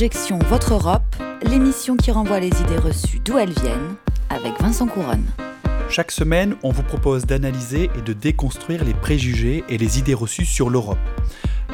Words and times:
Objection 0.00 0.38
Votre 0.48 0.72
Europe, 0.72 1.14
l'émission 1.42 1.94
qui 1.94 2.10
renvoie 2.10 2.40
les 2.40 2.46
idées 2.46 2.78
reçues 2.78 3.20
d'où 3.22 3.36
elles 3.36 3.52
viennent, 3.52 3.96
avec 4.30 4.58
Vincent 4.58 4.86
Couronne. 4.86 5.26
Chaque 5.90 6.10
semaine, 6.10 6.56
on 6.62 6.70
vous 6.70 6.82
propose 6.82 7.26
d'analyser 7.26 7.90
et 7.94 8.00
de 8.00 8.14
déconstruire 8.14 8.82
les 8.82 8.94
préjugés 8.94 9.62
et 9.68 9.76
les 9.76 9.98
idées 9.98 10.14
reçues 10.14 10.46
sur 10.46 10.70
l'Europe. 10.70 10.96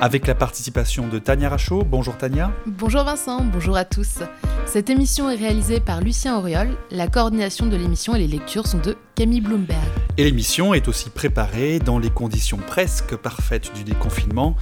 Avec 0.00 0.26
la 0.26 0.34
participation 0.34 1.06
de 1.06 1.20
Tania 1.20 1.48
Rachaud. 1.48 1.84
Bonjour 1.84 2.16
Tania. 2.16 2.50
Bonjour 2.66 3.04
Vincent, 3.04 3.44
bonjour 3.44 3.76
à 3.76 3.84
tous. 3.84 4.18
Cette 4.66 4.90
émission 4.90 5.30
est 5.30 5.36
réalisée 5.36 5.78
par 5.78 6.00
Lucien 6.00 6.36
Auriol. 6.36 6.70
La 6.90 7.06
coordination 7.06 7.66
de 7.66 7.76
l'émission 7.76 8.16
et 8.16 8.18
les 8.18 8.26
lectures 8.26 8.66
sont 8.66 8.80
de 8.80 8.96
Camille 9.14 9.40
Bloomberg. 9.40 9.78
Et 10.18 10.24
l'émission 10.24 10.74
est 10.74 10.88
aussi 10.88 11.10
préparée 11.10 11.78
dans 11.78 12.00
les 12.00 12.10
conditions 12.10 12.58
presque 12.58 13.14
parfaites 13.14 13.72
du 13.74 13.84
déconfinement 13.84 14.56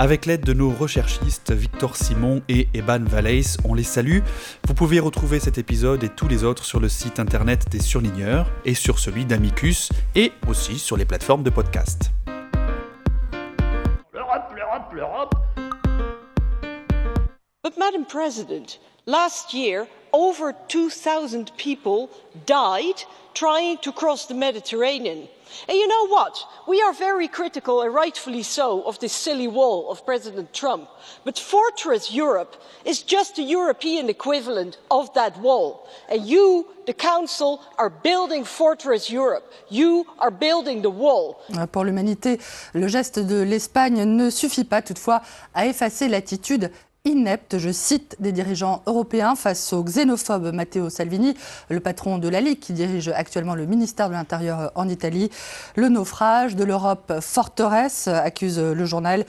avec 0.00 0.24
l'aide 0.24 0.46
de 0.46 0.54
nos 0.54 0.70
recherchistes 0.70 1.52
Victor 1.52 1.94
Simon 1.94 2.40
et 2.48 2.68
Eban 2.72 3.04
Valais. 3.04 3.42
On 3.68 3.74
les 3.74 3.82
salue. 3.82 4.20
Vous 4.66 4.72
pouvez 4.72 4.98
retrouver 4.98 5.40
cet 5.40 5.58
épisode 5.58 6.02
et 6.02 6.08
tous 6.08 6.26
les 6.26 6.42
autres 6.42 6.64
sur 6.64 6.80
le 6.80 6.88
site 6.88 7.20
internet 7.20 7.68
des 7.70 7.80
surligneurs 7.80 8.50
et 8.64 8.72
sur 8.72 8.98
celui 8.98 9.26
d'Amicus 9.26 9.90
et 10.14 10.32
aussi 10.48 10.78
sur 10.78 10.96
les 10.96 11.04
plateformes 11.04 11.42
de 11.42 11.50
podcast. 11.50 12.12
l'Europe. 14.92 15.34
But, 17.62 17.76
Madam 17.78 18.04
President, 18.06 18.80
last 19.06 19.52
year 19.52 19.86
over 20.12 20.52
2,000 20.68 21.52
people 21.56 22.08
died 22.46 23.04
trying 23.34 23.78
to 23.78 23.92
cross 23.92 24.26
the 24.26 24.34
Mediterranean. 24.34 25.28
And 25.68 25.76
you 25.76 25.88
know 25.88 26.06
what? 26.08 26.36
We 26.68 26.80
are 26.82 26.92
very 26.92 27.28
critical, 27.28 27.82
and 27.82 27.92
rightfully 27.92 28.42
so, 28.42 28.82
of 28.82 28.98
this 28.98 29.12
silly 29.12 29.48
wall 29.48 29.90
of 29.90 30.04
President 30.04 30.52
Trump. 30.54 30.88
But 31.24 31.38
Fortress 31.38 32.12
Europe 32.12 32.56
is 32.84 33.02
just 33.02 33.36
the 33.36 33.42
European 33.42 34.08
equivalent 34.08 34.78
of 34.90 35.12
that 35.14 35.36
wall. 35.40 35.88
And 36.08 36.24
you, 36.24 36.66
the 36.86 36.94
Council, 36.94 37.60
are 37.78 37.90
building 37.90 38.44
Fortress 38.44 39.10
Europe. 39.10 39.52
You 39.68 40.06
are 40.18 40.30
building 40.30 40.82
the 40.82 40.90
wall. 40.90 41.36
Euh, 41.56 41.66
pour 41.66 41.84
l'humanité, 41.84 42.40
le 42.72 42.88
geste 42.88 43.18
de 43.18 43.42
l'Espagne 43.42 44.04
ne 44.04 44.30
suffit 44.30 44.64
pas 44.64 44.82
toutefois 44.82 45.22
à 45.54 45.66
effacer 45.66 46.08
l'attitude 46.08 46.70
inepte, 47.04 47.58
je 47.58 47.70
cite, 47.70 48.16
des 48.20 48.32
dirigeants 48.32 48.82
européens 48.86 49.34
face 49.34 49.72
au 49.72 49.82
xénophobe 49.82 50.52
Matteo 50.52 50.90
Salvini, 50.90 51.34
le 51.68 51.80
patron 51.80 52.18
de 52.18 52.28
la 52.28 52.40
Ligue 52.40 52.60
qui 52.60 52.72
dirige 52.72 53.08
actuellement 53.08 53.54
le 53.54 53.66
ministère 53.66 54.08
de 54.08 54.14
l'Intérieur 54.14 54.72
en 54.74 54.88
Italie. 54.88 55.30
Le 55.76 55.88
naufrage 55.88 56.56
de 56.56 56.64
l'Europe 56.64 57.12
forteresse, 57.20 58.08
accuse 58.08 58.58
le 58.58 58.84
journal. 58.84 59.24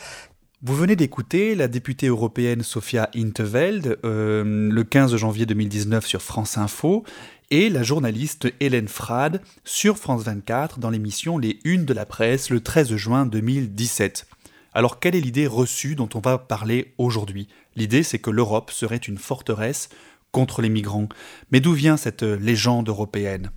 Vous 0.64 0.76
venez 0.76 0.96
d'écouter 0.96 1.56
la 1.56 1.68
députée 1.68 2.06
européenne 2.08 2.62
Sofia 2.62 3.10
Interveld 3.16 3.98
euh, 4.06 4.70
le 4.72 4.84
15 4.84 5.16
janvier 5.16 5.48
2019 5.48 6.06
sur 6.06 6.22
France 6.22 6.56
Info 6.58 7.04
et 7.50 7.70
la 7.70 7.82
journaliste 7.82 8.48
Hélène 8.60 8.88
Frade 8.88 9.42
sur 9.66 9.98
France 9.98 10.22
24 10.22 10.78
dans 10.78 10.92
l'émission 10.92 11.40
Les 11.40 11.60
Unes 11.64 11.86
de 11.86 11.94
la 11.94 12.06
presse 12.06 12.52
le 12.52 12.62
13 12.62 12.96
juin 12.96 13.26
2017. 13.26 14.28
Alors 14.74 15.00
quelle 15.00 15.16
est 15.16 15.22
l'idée 15.22 15.48
reçue 15.48 15.96
dont 15.96 16.10
on 16.14 16.20
va 16.20 16.38
parler 16.38 16.94
aujourd'hui? 16.98 17.48
L'idée 17.76 18.04
c'est 18.04 18.20
que 18.20 18.30
l'Europe 18.30 18.72
serait 18.72 18.98
une 18.98 19.18
forteresse 19.18 19.90
contre 20.32 20.62
les 20.62 20.70
migrants. 20.70 21.10
Mais 21.52 21.60
d'où 21.60 21.74
vient 21.74 21.98
cette 21.98 22.24
légende 22.24 22.90
européenne? 22.90 23.52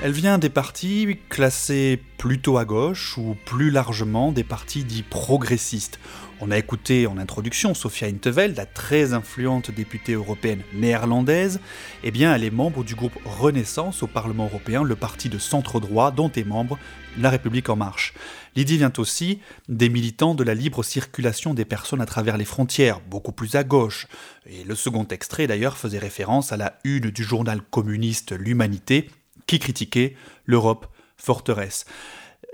Elle 0.00 0.12
vient 0.12 0.38
des 0.38 0.48
partis 0.48 1.18
classés 1.28 2.00
plutôt 2.18 2.56
à 2.56 2.64
gauche 2.64 3.18
ou 3.18 3.36
plus 3.44 3.70
largement 3.70 4.30
des 4.30 4.44
partis 4.44 4.84
dits 4.84 5.02
progressistes. 5.02 5.98
On 6.40 6.52
a 6.52 6.58
écouté 6.58 7.08
en 7.08 7.18
introduction 7.18 7.74
Sophia 7.74 8.06
Inteveld, 8.06 8.56
la 8.56 8.64
très 8.64 9.12
influente 9.12 9.72
députée 9.72 10.12
européenne 10.12 10.62
néerlandaise. 10.72 11.58
Eh 12.04 12.12
bien, 12.12 12.32
elle 12.32 12.44
est 12.44 12.50
membre 12.50 12.84
du 12.84 12.94
groupe 12.94 13.18
Renaissance 13.24 14.04
au 14.04 14.06
Parlement 14.06 14.44
européen, 14.44 14.84
le 14.84 14.94
parti 14.94 15.28
de 15.28 15.38
centre 15.38 15.80
droit 15.80 16.12
dont 16.12 16.30
est 16.30 16.44
membre 16.44 16.78
La 17.18 17.30
République 17.30 17.68
en 17.68 17.74
marche. 17.74 18.14
L'idée 18.54 18.76
vient 18.76 18.92
aussi 18.98 19.40
des 19.68 19.88
militants 19.88 20.36
de 20.36 20.44
la 20.44 20.54
libre 20.54 20.84
circulation 20.84 21.54
des 21.54 21.64
personnes 21.64 22.00
à 22.00 22.06
travers 22.06 22.36
les 22.36 22.44
frontières, 22.44 23.00
beaucoup 23.00 23.32
plus 23.32 23.56
à 23.56 23.64
gauche. 23.64 24.06
Et 24.46 24.62
le 24.62 24.76
second 24.76 25.08
extrait 25.08 25.48
d'ailleurs 25.48 25.76
faisait 25.76 25.98
référence 25.98 26.52
à 26.52 26.56
la 26.56 26.78
une 26.84 27.10
du 27.10 27.24
journal 27.24 27.60
communiste 27.62 28.32
L'Humanité, 28.32 29.08
qui 29.48 29.58
critiquait 29.58 30.14
l'Europe 30.46 30.86
forteresse. 31.16 31.86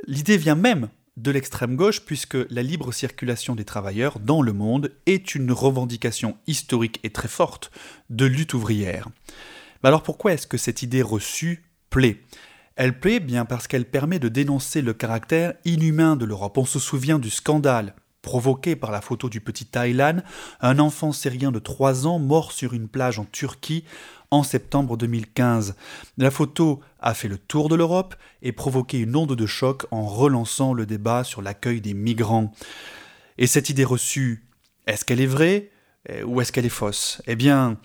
L'idée 0.06 0.38
vient 0.38 0.54
même 0.54 0.88
de 1.18 1.30
l'extrême 1.30 1.76
gauche 1.76 2.00
puisque 2.00 2.38
la 2.48 2.62
libre 2.62 2.92
circulation 2.92 3.54
des 3.54 3.64
travailleurs 3.64 4.18
dans 4.18 4.40
le 4.40 4.52
monde 4.52 4.90
est 5.04 5.34
une 5.34 5.52
revendication 5.52 6.38
historique 6.46 7.00
et 7.02 7.10
très 7.10 7.28
forte 7.28 7.70
de 8.08 8.24
lutte 8.24 8.54
ouvrière. 8.54 9.08
Mais 9.82 9.88
alors 9.88 10.02
pourquoi 10.02 10.32
est-ce 10.32 10.46
que 10.46 10.56
cette 10.56 10.82
idée 10.82 11.02
reçue 11.02 11.64
plaît? 11.90 12.22
Elle 12.76 12.98
plaît 12.98 13.20
bien 13.20 13.44
parce 13.44 13.68
qu'elle 13.68 13.84
permet 13.84 14.18
de 14.18 14.28
dénoncer 14.28 14.82
le 14.82 14.94
caractère 14.94 15.54
inhumain 15.64 16.16
de 16.16 16.24
l'Europe. 16.24 16.58
On 16.58 16.64
se 16.64 16.80
souvient 16.80 17.18
du 17.18 17.30
scandale 17.30 17.94
provoqué 18.24 18.74
par 18.74 18.90
la 18.90 19.02
photo 19.02 19.28
du 19.28 19.40
petit 19.40 19.66
Thaïlande, 19.66 20.24
un 20.60 20.78
enfant 20.78 21.12
syrien 21.12 21.52
de 21.52 21.58
3 21.58 22.06
ans 22.06 22.18
mort 22.18 22.52
sur 22.52 22.72
une 22.72 22.88
plage 22.88 23.18
en 23.18 23.26
Turquie 23.26 23.84
en 24.34 24.42
septembre 24.42 24.96
2015. 24.96 25.76
La 26.18 26.32
photo 26.32 26.80
a 26.98 27.14
fait 27.14 27.28
le 27.28 27.38
tour 27.38 27.68
de 27.68 27.76
l'Europe 27.76 28.16
et 28.42 28.50
provoqué 28.50 28.98
une 28.98 29.14
onde 29.14 29.36
de 29.36 29.46
choc 29.46 29.86
en 29.92 30.06
relançant 30.06 30.74
le 30.74 30.86
débat 30.86 31.22
sur 31.22 31.40
l'accueil 31.40 31.80
des 31.80 31.94
migrants. 31.94 32.52
Et 33.38 33.46
cette 33.46 33.70
idée 33.70 33.84
reçue, 33.84 34.44
est-ce 34.86 35.04
qu'elle 35.04 35.20
est 35.20 35.26
vraie 35.26 35.70
euh, 36.10 36.24
ou 36.24 36.40
est-ce 36.40 36.50
qu'elle 36.50 36.66
est 36.66 36.68
fausse? 36.68 37.22
Eh 37.28 37.36
bien, 37.36 37.78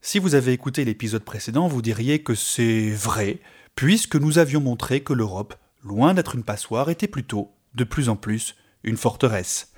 si 0.00 0.18
vous 0.18 0.34
avez 0.34 0.52
écouté 0.52 0.86
l'épisode 0.86 1.22
précédent, 1.22 1.68
vous 1.68 1.82
diriez 1.82 2.22
que 2.22 2.34
c'est 2.34 2.90
vrai, 2.90 3.38
puisque 3.74 4.16
nous 4.16 4.38
avions 4.38 4.60
montré 4.60 5.02
que 5.02 5.12
l'Europe, 5.12 5.54
loin 5.84 6.14
d'être 6.14 6.34
une 6.34 6.44
passoire, 6.44 6.88
était 6.88 7.08
plutôt, 7.08 7.52
de 7.74 7.84
plus 7.84 8.08
en 8.08 8.16
plus, 8.16 8.56
une 8.84 8.96
forteresse. 8.96 9.69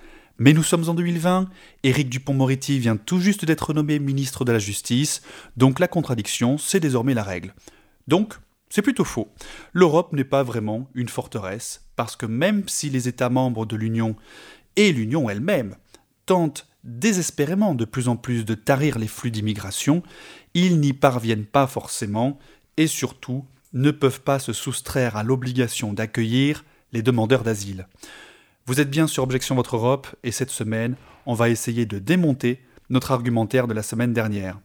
Mais 0.43 0.55
nous 0.55 0.65
sommes 0.65 0.89
en 0.89 0.95
2020, 0.95 1.49
Éric 1.85 2.09
Dupont-Moretti 2.09 2.81
vient 2.81 2.97
tout 2.97 3.21
juste 3.21 3.45
d'être 3.45 3.73
nommé 3.75 4.01
ministre 4.01 4.45
de 4.45 4.51
la 4.51 4.59
Justice, 4.59 5.23
donc 5.57 5.79
la 5.79 5.87
contradiction, 5.87 6.59
c'est 6.59 6.81
désormais 6.81 7.15
la 7.15 7.23
règle. 7.23 7.55
Donc, 8.09 8.35
c'est 8.69 8.83
plutôt 8.83 9.05
faux. 9.05 9.29
L'Europe 9.73 10.13
n'est 10.13 10.25
pas 10.25 10.43
vraiment 10.43 10.91
une 10.95 11.09
forteresse, 11.09 11.85
parce 11.95 12.17
que 12.17 12.27
même 12.27 12.65
si 12.67 12.91
les 12.91 13.07
États 13.07 13.31
membres 13.31 13.67
de 13.67 13.77
l'Union 13.77 14.17
et 14.75 14.91
l'Union 14.91 15.31
elle-même 15.31 15.77
tentent 16.27 16.67
désespérément 16.83 17.77
de 17.77 17.85
plus 17.85 18.09
en 18.09 18.17
plus 18.17 18.45
de 18.45 18.55
tarir 18.57 18.99
les 18.99 19.07
flux 19.07 19.31
d'immigration, 19.31 20.03
ils 20.55 20.81
n'y 20.81 20.93
parviennent 20.93 21.47
pas 21.47 21.69
forcément, 21.69 22.41
et 22.77 22.89
surtout 22.89 23.45
ne 23.75 23.93
peuvent 23.93 24.23
pas 24.23 24.41
se 24.41 24.53
soustraire 24.53 25.17
à 25.17 25.23
l'obligation 25.23 25.93
d'accueillir 25.93 26.65
les 26.93 27.03
demandeurs 27.03 27.45
d'asile. 27.45 27.87
Vous 28.65 28.81
êtes 28.81 28.91
bien 28.91 29.09
sur 29.09 29.25
Objection 29.25 29.57
Votre 29.57 29.75
Europe 29.75 30.07
et 30.23 30.31
cette 30.31 30.51
semaine, 30.51 30.95
on 31.27 31.35
va 31.35 31.49
essayer 31.49 31.85
de 31.85 31.99
démonter 31.99 32.61
notre 32.91 33.11
argumentaire 33.11 33.67
de 33.67 33.75
la 33.75 33.83
semaine 33.83 34.13
dernière. 34.13 34.61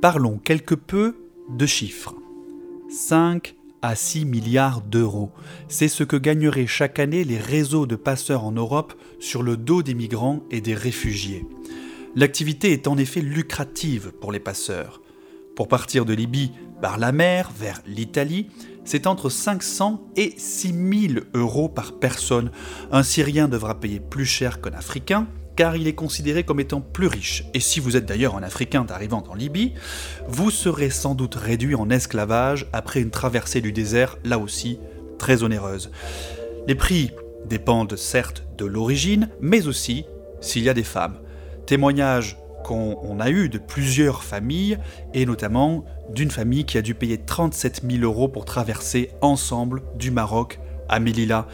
Parlons 0.00 0.38
quelque 0.38 0.74
peu 0.74 1.16
de 1.50 1.66
chiffres. 1.66 2.14
5 2.88 3.54
à 3.82 3.94
6 3.94 4.24
milliards 4.24 4.80
d'euros. 4.80 5.32
C'est 5.68 5.88
ce 5.88 6.02
que 6.02 6.16
gagneraient 6.16 6.66
chaque 6.66 6.98
année 6.98 7.24
les 7.24 7.36
réseaux 7.36 7.84
de 7.84 7.94
passeurs 7.94 8.44
en 8.44 8.52
Europe 8.52 8.94
sur 9.20 9.42
le 9.42 9.58
dos 9.58 9.82
des 9.82 9.94
migrants 9.94 10.42
et 10.50 10.62
des 10.62 10.74
réfugiés. 10.74 11.44
L'activité 12.16 12.72
est 12.72 12.88
en 12.88 12.96
effet 12.96 13.20
lucrative 13.20 14.12
pour 14.18 14.32
les 14.32 14.40
passeurs. 14.40 15.02
Pour 15.54 15.68
partir 15.68 16.06
de 16.06 16.14
Libye 16.14 16.52
par 16.80 16.96
la 16.96 17.12
mer 17.12 17.50
vers 17.54 17.82
l'Italie, 17.86 18.46
c'est 18.88 19.06
entre 19.06 19.28
500 19.28 20.00
et 20.16 20.32
6000 20.38 21.24
euros 21.34 21.68
par 21.68 21.98
personne. 21.98 22.50
Un 22.90 23.02
Syrien 23.02 23.46
devra 23.46 23.78
payer 23.78 24.00
plus 24.00 24.24
cher 24.24 24.62
qu'un 24.62 24.72
Africain, 24.72 25.26
car 25.56 25.76
il 25.76 25.86
est 25.86 25.94
considéré 25.94 26.42
comme 26.42 26.58
étant 26.58 26.80
plus 26.80 27.06
riche. 27.06 27.44
Et 27.52 27.60
si 27.60 27.80
vous 27.80 27.98
êtes 27.98 28.06
d'ailleurs 28.06 28.34
un 28.34 28.42
Africain 28.42 28.86
arrivant 28.88 29.22
en 29.28 29.34
Libye, 29.34 29.74
vous 30.26 30.50
serez 30.50 30.88
sans 30.88 31.14
doute 31.14 31.34
réduit 31.34 31.74
en 31.74 31.90
esclavage 31.90 32.66
après 32.72 33.02
une 33.02 33.10
traversée 33.10 33.60
du 33.60 33.72
désert, 33.72 34.16
là 34.24 34.38
aussi 34.38 34.78
très 35.18 35.42
onéreuse. 35.42 35.90
Les 36.66 36.74
prix 36.74 37.10
dépendent 37.44 37.96
certes 37.96 38.44
de 38.56 38.64
l'origine, 38.64 39.28
mais 39.42 39.66
aussi 39.66 40.06
s'il 40.40 40.62
y 40.62 40.70
a 40.70 40.74
des 40.74 40.82
femmes. 40.82 41.18
Témoignage 41.66 42.38
qu'on 42.68 43.18
a 43.18 43.30
eu 43.30 43.48
de 43.48 43.56
plusieurs 43.56 44.22
familles, 44.22 44.78
et 45.14 45.24
notamment 45.24 45.86
d'une 46.12 46.30
famille 46.30 46.66
qui 46.66 46.76
a 46.76 46.82
dû 46.82 46.94
payer 46.94 47.16
37 47.16 47.80
000 47.90 48.04
euros 48.04 48.28
pour 48.28 48.44
traverser 48.44 49.10
ensemble 49.22 49.82
du 49.96 50.10
Maroc 50.10 50.60
à 50.90 51.00
Melilla. 51.00 51.46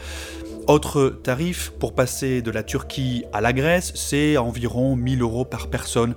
Autre 0.67 1.09
tarif, 1.23 1.71
pour 1.79 1.95
passer 1.95 2.41
de 2.41 2.51
la 2.51 2.63
Turquie 2.63 3.23
à 3.31 3.39
la 3.39 3.53
Grèce, 3.53 3.93
c'est 3.95 4.35
environ 4.35 4.97
1000 4.97 5.21
euros 5.21 5.45
par 5.45 5.69
personne. 5.69 6.15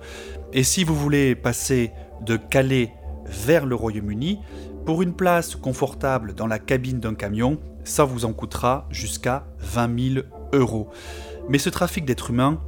Et 0.53 0.65
si 0.65 0.83
vous 0.83 0.97
voulez 0.97 1.37
passer 1.37 1.93
de 2.27 2.37
Calais 2.37 2.91
vers 3.27 3.67
le 3.67 3.77
Royaume-Uni, 3.77 4.41
Pour 4.89 5.03
une 5.03 5.13
place 5.13 5.55
confortable 5.55 6.35
dans 6.35 6.47
la 6.47 6.59
cabine 6.59 6.99
d'un 6.99 7.15
camion, 7.15 7.59
ça 7.85 8.05
vous 8.05 8.25
en 8.25 8.33
coûtera 8.33 8.87
jusqu'à 8.89 9.45
20 9.59 10.15
000 10.15 10.27
euros. 10.55 10.89
Mais 11.51 11.59
ce 11.59 11.69
trafic 11.69 12.07
d'êtres 12.07 12.31
humains, 12.31 12.59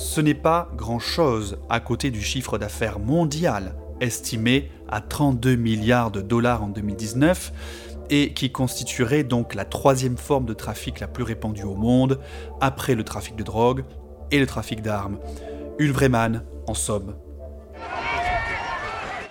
ce 0.00 0.22
n'est 0.22 0.34
pas 0.34 0.70
grand-chose 0.76 1.58
à 1.68 1.78
côté 1.78 2.10
du 2.10 2.22
chiffre 2.22 2.56
d'affaires 2.56 2.98
mondial 2.98 3.74
estimé 4.00 4.70
à 4.88 5.02
32 5.02 5.56
milliards 5.56 6.10
de 6.10 6.22
dollars 6.22 6.62
en 6.62 6.68
2019 6.68 7.52
et 8.08 8.32
qui 8.32 8.50
constituerait 8.50 9.24
donc 9.24 9.54
la 9.54 9.66
troisième 9.66 10.16
forme 10.16 10.46
de 10.46 10.54
trafic 10.54 11.00
la 11.00 11.06
plus 11.06 11.22
répandue 11.22 11.64
au 11.64 11.74
monde, 11.74 12.18
après 12.62 12.94
le 12.94 13.04
trafic 13.04 13.36
de 13.36 13.42
drogue 13.42 13.84
et 14.30 14.38
le 14.38 14.46
trafic 14.46 14.80
d'armes. 14.80 15.18
Une 15.78 15.94
en 16.66 16.74
somme. 16.74 17.14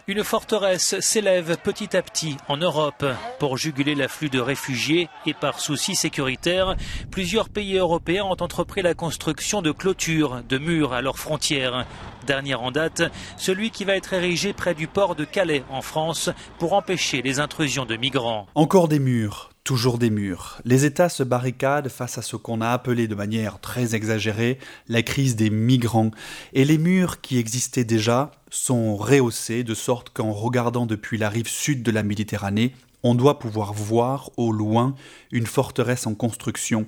Une 0.10 0.24
forteresse 0.24 1.00
s'élève 1.02 1.58
petit 1.64 1.96
à 1.96 2.02
petit 2.02 2.36
en 2.48 2.58
Europe. 2.58 3.06
Pour 3.38 3.58
juguler 3.58 3.94
l'afflux 3.94 4.30
de 4.30 4.40
réfugiés 4.40 5.08
et 5.28 5.36
par 5.36 5.60
souci 5.60 5.94
sécuritaire, 5.94 6.76
plusieurs 7.12 7.48
pays 7.48 7.78
européens 7.78 8.24
ont 8.24 8.42
entrepris 8.42 8.82
la 8.82 8.96
construction 8.96 9.62
de 9.62 9.72
clôtures, 9.72 10.42
de 10.50 10.58
murs 10.58 10.94
à 10.94 11.04
leurs 11.04 11.20
frontières. 11.20 11.86
Dernier 12.26 12.56
en 12.56 12.72
date, 12.72 13.04
celui 13.38 13.70
qui 13.70 13.86
va 13.86 13.96
être 13.96 14.14
érigé 14.14 14.52
près 14.52 14.74
du 14.74 14.88
port 14.88 15.14
de 15.14 15.26
Calais 15.26 15.64
en 15.70 15.84
France 15.84 16.32
pour 16.58 16.74
empêcher 16.74 17.22
les 17.22 17.40
intrusions 17.40 17.86
de 17.86 17.96
migrants. 17.96 18.48
Encore 18.56 18.88
des 18.88 18.98
murs, 18.98 19.52
toujours 19.70 20.00
des 20.00 20.10
murs. 20.10 20.60
Les 20.66 20.86
États 20.86 21.10
se 21.10 21.22
barricadent 21.22 21.90
face 21.90 22.18
à 22.18 22.24
ce 22.24 22.36
qu'on 22.36 22.60
a 22.60 22.70
appelé 22.70 23.08
de 23.08 23.14
manière 23.14 23.60
très 23.60 23.94
exagérée 23.94 24.58
la 24.88 25.04
crise 25.04 25.36
des 25.36 25.52
migrants. 25.52 26.10
Et 26.54 26.66
les 26.66 26.80
murs 26.80 27.22
qui 27.22 27.38
existaient 27.38 27.84
déjà 27.84 28.32
sont 28.50 28.96
rehaussés 28.96 29.64
de 29.64 29.76
sorte 29.76 30.10
qu'en 30.10 30.32
regardant 30.32 30.88
depuis 30.88 31.20
la 31.20 31.30
rive 31.30 31.48
sud 31.48 31.84
de 31.84 31.92
la 31.92 32.02
Méditerranée, 32.02 32.74
on 33.04 33.14
doit 33.14 33.38
pouvoir 33.38 33.74
voir 33.74 34.32
au 34.38 34.52
loin 34.52 34.96
une 35.32 35.46
forteresse 35.46 36.08
en 36.08 36.16
construction. 36.16 36.88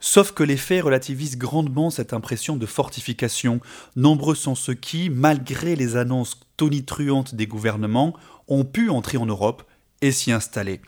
Sauf 0.00 0.32
que 0.32 0.42
les 0.42 0.56
faits 0.56 0.82
relativisent 0.82 1.38
grandement 1.38 1.90
cette 1.90 2.12
impression 2.12 2.56
de 2.56 2.66
fortification. 2.66 3.60
Nombreux 3.94 4.34
sont 4.34 4.56
ceux 4.56 4.74
qui, 4.74 5.08
malgré 5.08 5.76
les 5.76 5.94
annonces 5.94 6.40
tonitruantes 6.56 7.36
des 7.36 7.46
gouvernements, 7.46 8.12
ont 8.48 8.64
pu 8.64 8.90
entrer 8.90 9.18
en 9.18 9.26
Europe 9.26 9.62
s'y 10.10 10.32
installer. 10.32 10.80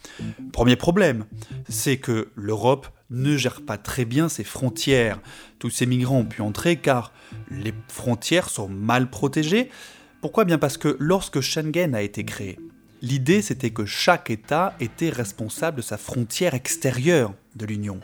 Premier 0.52 0.76
problème, 0.76 1.26
c'est 1.69 1.99
que 1.99 2.28
l'Europe 2.34 2.88
ne 3.11 3.37
gère 3.37 3.62
pas 3.62 3.78
très 3.78 4.05
bien 4.05 4.28
ses 4.28 4.44
frontières. 4.44 5.20
Tous 5.58 5.70
ces 5.70 5.87
migrants 5.87 6.19
ont 6.19 6.25
pu 6.25 6.43
entrer 6.43 6.76
car 6.76 7.12
les 7.50 7.75
frontières 7.88 8.49
sont 8.49 8.69
mal 8.69 9.11
protégées. 9.11 9.70
Pourquoi? 10.20 10.44
Bien 10.44 10.58
parce 10.58 10.78
que 10.78 10.96
lorsque 10.99 11.40
Schengen 11.40 11.94
a 11.94 12.02
été 12.02 12.25
créé, 12.25 12.58
l'idée 13.02 13.43
c'était 13.43 13.70
que 13.70 13.84
chaque 13.84 14.31
État 14.31 14.75
était 14.81 15.11
responsable 15.11 15.78
de 15.78 15.82
sa 15.82 15.99
frontière 15.99 16.55
extérieure 16.55 17.34
de 17.55 17.66
l'Union. 17.66 18.00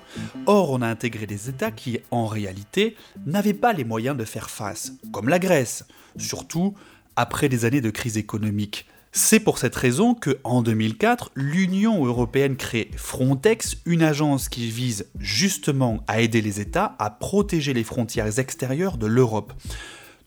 Or, 0.46 0.70
on 0.70 0.82
a 0.82 0.86
intégré 0.86 1.26
des 1.26 1.48
États 1.48 1.70
qui, 1.70 1.98
en 2.10 2.26
réalité, 2.26 2.96
n'avaient 3.26 3.54
pas 3.54 3.72
les 3.72 3.84
moyens 3.84 4.16
de 4.16 4.24
faire 4.24 4.50
face, 4.50 4.92
comme 5.12 5.28
la 5.28 5.38
Grèce, 5.38 5.86
surtout 6.16 6.74
après 7.16 7.48
des 7.48 7.64
années 7.64 7.80
de 7.80 7.90
crise 7.90 8.16
économique. 8.16 8.86
C'est 9.12 9.40
pour 9.40 9.58
cette 9.58 9.74
raison 9.74 10.14
que, 10.14 10.38
en 10.44 10.62
2004, 10.62 11.32
l'Union 11.34 12.04
européenne 12.04 12.56
crée 12.56 12.92
Frontex, 12.96 13.76
une 13.84 14.02
agence 14.02 14.48
qui 14.48 14.70
vise 14.70 15.06
justement 15.18 16.04
à 16.06 16.20
aider 16.20 16.40
les 16.40 16.60
États 16.60 16.94
à 17.00 17.10
protéger 17.10 17.72
les 17.72 17.82
frontières 17.82 18.38
extérieures 18.38 18.98
de 18.98 19.06
l'Europe. 19.06 19.52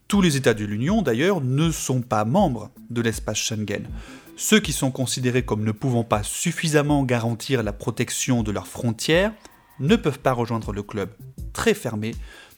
Tous 0.10 0.22
les 0.22 0.36
États 0.36 0.54
de 0.54 0.66
l'Union, 0.66 1.02
d'ailleurs, 1.02 1.40
ne 1.40 1.72
sont 1.72 2.02
pas 2.02 2.26
membres 2.26 2.72
de 2.90 3.00
l'espace 3.00 3.38
Schengen. 3.38 3.88
Ceux 4.36 4.60
qui 4.60 4.74
sont 4.74 4.92
considérés 4.92 5.46
comme 5.46 5.64
ne 5.64 5.72
pouvant 5.72 6.04
pas 6.04 6.24
suffisamment 6.24 7.04
garantir 7.04 7.64
la 7.64 7.72
protection 7.72 8.44
de 8.44 8.52
leurs 8.52 8.68
frontières 8.68 9.32
ne 9.80 9.96
peuvent 9.96 10.20
pas 10.20 10.34
rejoindre 10.34 10.74
le 10.74 10.84
club 10.84 11.10
très 11.54 11.74
fermé 11.74 12.16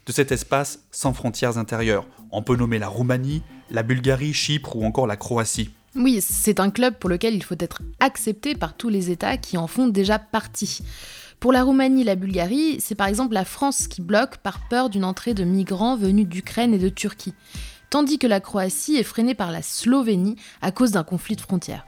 de 0.08 0.12
cet 0.12 0.32
espace 0.32 0.80
sans 0.90 1.14
frontières 1.14 1.60
intérieures. 1.60 2.08
On 2.32 2.42
peut 2.42 2.56
nommer 2.56 2.80
la 2.80 2.88
Roumanie, 2.88 3.44
la 3.70 3.84
Bulgarie, 3.84 4.34
Chypre 4.34 4.76
ou 4.76 4.86
encore 4.86 5.06
la 5.06 5.18
Croatie. 5.18 5.70
Oui, 5.96 6.20
c'est 6.22 6.60
un 6.60 6.72
club 6.72 6.96
pour 6.96 7.10
lequel 7.10 7.36
il 7.36 7.44
faut 7.44 7.56
être 7.58 7.82
accepté 8.02 8.54
par 8.54 8.76
tous 8.76 8.90
les 8.90 9.12
États 9.12 9.38
qui 9.38 9.58
en 9.58 9.68
font 9.68 9.88
déjà 9.88 10.20
partie. 10.20 10.82
Pour 11.40 11.54
la 11.54 11.64
Roumanie 11.64 12.02
et 12.02 12.06
la 12.06 12.16
Bulgarie, 12.16 12.78
c'est 12.80 12.96
par 12.96 13.08
exemple 13.08 13.34
la 13.34 13.46
France 13.46 13.88
qui 13.88 14.02
bloque 14.02 14.38
par 14.38 14.68
peur 14.68 14.90
d'une 14.90 15.06
entrée 15.06 15.34
de 15.34 15.46
migrants 15.46 15.96
venus 15.96 16.28
d'Ukraine 16.28 16.74
et 16.74 16.80
de 16.80 16.90
Turquie, 16.90 17.34
tandis 17.90 18.20
que 18.20 18.28
la 18.28 18.42
Croatie 18.42 18.98
est 18.98 19.04
freinée 19.04 19.36
par 19.36 19.52
la 19.52 19.62
Slovénie 19.62 20.36
à 20.62 20.72
cause 20.72 20.92
d'un 20.92 21.04
conflit 21.04 21.38
de 21.38 21.42
frontières. 21.42 21.86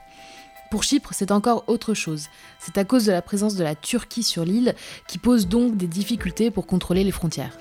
Pour 0.70 0.82
Chypre, 0.82 1.10
c'est 1.12 1.30
encore 1.30 1.64
autre 1.66 1.94
chose. 1.94 2.28
C'est 2.58 2.76
à 2.76 2.84
cause 2.84 3.06
de 3.06 3.12
la 3.12 3.22
présence 3.22 3.54
de 3.54 3.64
la 3.64 3.74
Turquie 3.74 4.22
sur 4.22 4.44
l'île 4.44 4.74
qui 5.06 5.16
pose 5.16 5.48
donc 5.48 5.78
des 5.78 5.86
difficultés 5.86 6.50
pour 6.50 6.66
contrôler 6.66 7.04
les 7.04 7.10
frontières. 7.10 7.56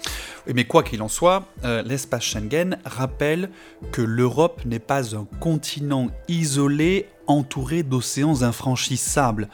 Mais 0.53 0.65
quoi 0.65 0.83
qu'il 0.83 1.01
en 1.01 1.07
soit, 1.07 1.45
euh, 1.63 1.81
l'espace 1.83 2.23
Schengen 2.23 2.77
rappelle 2.85 3.49
que 3.91 4.01
l'Europe 4.01 4.61
n'est 4.65 4.79
pas 4.79 5.15
un 5.15 5.25
continent 5.39 6.09
isolé 6.27 7.07
entouré 7.27 7.83
d'océans 7.83 8.41
infranchissables. 8.41 9.49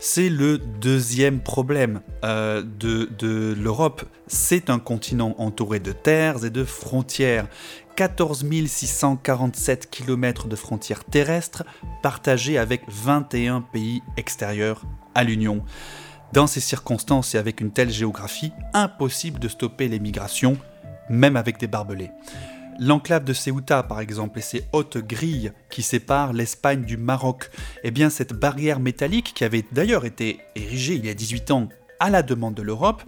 C'est 0.00 0.28
le 0.28 0.58
deuxième 0.58 1.40
problème 1.40 2.00
euh, 2.24 2.62
de, 2.62 3.08
de 3.18 3.54
l'Europe. 3.58 4.04
C'est 4.26 4.70
un 4.70 4.78
continent 4.78 5.34
entouré 5.38 5.80
de 5.80 5.92
terres 5.92 6.44
et 6.44 6.50
de 6.50 6.64
frontières. 6.64 7.48
14 7.96 8.46
647 8.66 9.90
km 9.90 10.46
de 10.46 10.54
frontières 10.54 11.02
terrestres 11.02 11.64
partagées 12.00 12.56
avec 12.56 12.82
21 12.86 13.60
pays 13.60 14.02
extérieurs 14.16 14.82
à 15.16 15.24
l'Union. 15.24 15.64
Dans 16.32 16.46
ces 16.46 16.60
circonstances 16.60 17.34
et 17.34 17.38
avec 17.38 17.60
une 17.60 17.72
telle 17.72 17.90
géographie, 17.90 18.52
impossible 18.72 19.40
de 19.40 19.48
stopper 19.48 19.88
les 19.88 19.98
migrations, 19.98 20.58
même 21.08 21.36
avec 21.36 21.58
des 21.58 21.66
barbelés. 21.66 22.12
L'enclave 22.80 23.24
de 23.24 23.32
Ceuta, 23.32 23.82
par 23.82 23.98
exemple, 23.98 24.38
et 24.38 24.42
ses 24.42 24.64
hautes 24.72 24.98
grilles 24.98 25.50
qui 25.68 25.82
séparent 25.82 26.32
l'Espagne 26.32 26.84
du 26.84 26.96
Maroc, 26.96 27.50
eh 27.82 27.90
bien 27.90 28.08
cette 28.08 28.34
barrière 28.34 28.78
métallique 28.78 29.34
qui 29.34 29.42
avait 29.42 29.64
d'ailleurs 29.72 30.04
été 30.04 30.38
érigée 30.54 30.94
il 30.94 31.04
y 31.04 31.10
a 31.10 31.14
18 31.14 31.50
ans 31.50 31.68
à 31.98 32.08
la 32.08 32.22
demande 32.22 32.54
de 32.54 32.62
l'Europe, 32.62 33.02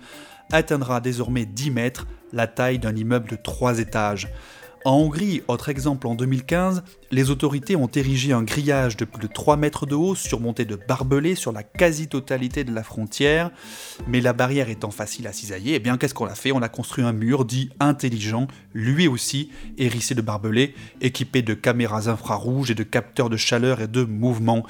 atteindra 0.51 1.01
désormais 1.01 1.47
10 1.47 1.71
mètres, 1.71 2.09
la 2.33 2.49
taille 2.49 2.81
d'un 2.81 2.97
immeuble 2.97 3.31
de 3.31 3.37
3 3.37 3.79
étages. 3.79 4.29
En 4.87 4.97
Hongrie, 4.97 5.43
autre 5.47 5.69
exemple, 5.69 6.07
en 6.07 6.15
2015, 6.15 6.83
les 7.11 7.29
autorités 7.29 7.77
ont 7.77 7.87
érigé 7.89 8.33
un 8.33 8.43
grillage 8.43 8.97
de 8.97 9.05
plus 9.05 9.21
de 9.21 9.27
3 9.31 9.59
mètres 9.59 9.85
de 9.85 9.95
haut 9.95 10.15
surmonté 10.15 10.65
de 10.65 10.75
barbelés 10.75 11.35
sur 11.35 11.53
la 11.53 11.63
quasi-totalité 11.63 12.65
de 12.65 12.73
la 12.73 12.83
frontière, 12.83 13.51
mais 14.09 14.23
la 14.23 14.33
barrière 14.33 14.71
étant 14.71 14.91
facile 14.91 15.27
à 15.27 15.35
cisailler, 15.35 15.75
eh 15.75 15.81
bien 15.81 15.99
qu'est-ce 15.99 16.15
qu'on 16.15 16.25
a 16.25 16.35
fait? 16.35 16.51
On 16.53 16.63
a 16.63 16.71
construit 16.71 17.05
un 17.05 17.13
mur 17.13 17.45
dit 17.45 17.69
intelligent, 17.79 18.49
lui 18.73 19.07
aussi 19.07 19.51
hérissé 19.77 20.15
de 20.15 20.23
barbelés, 20.23 20.75
équipé 21.03 21.43
de 21.43 21.53
caméras 21.53 22.09
infrarouges 22.09 22.71
et 22.71 22.75
de 22.75 22.83
capteurs 22.83 23.29
de 23.29 23.37
chaleur 23.37 23.83
et 23.83 23.89
de 23.89 24.05
mouvement. 24.05 24.65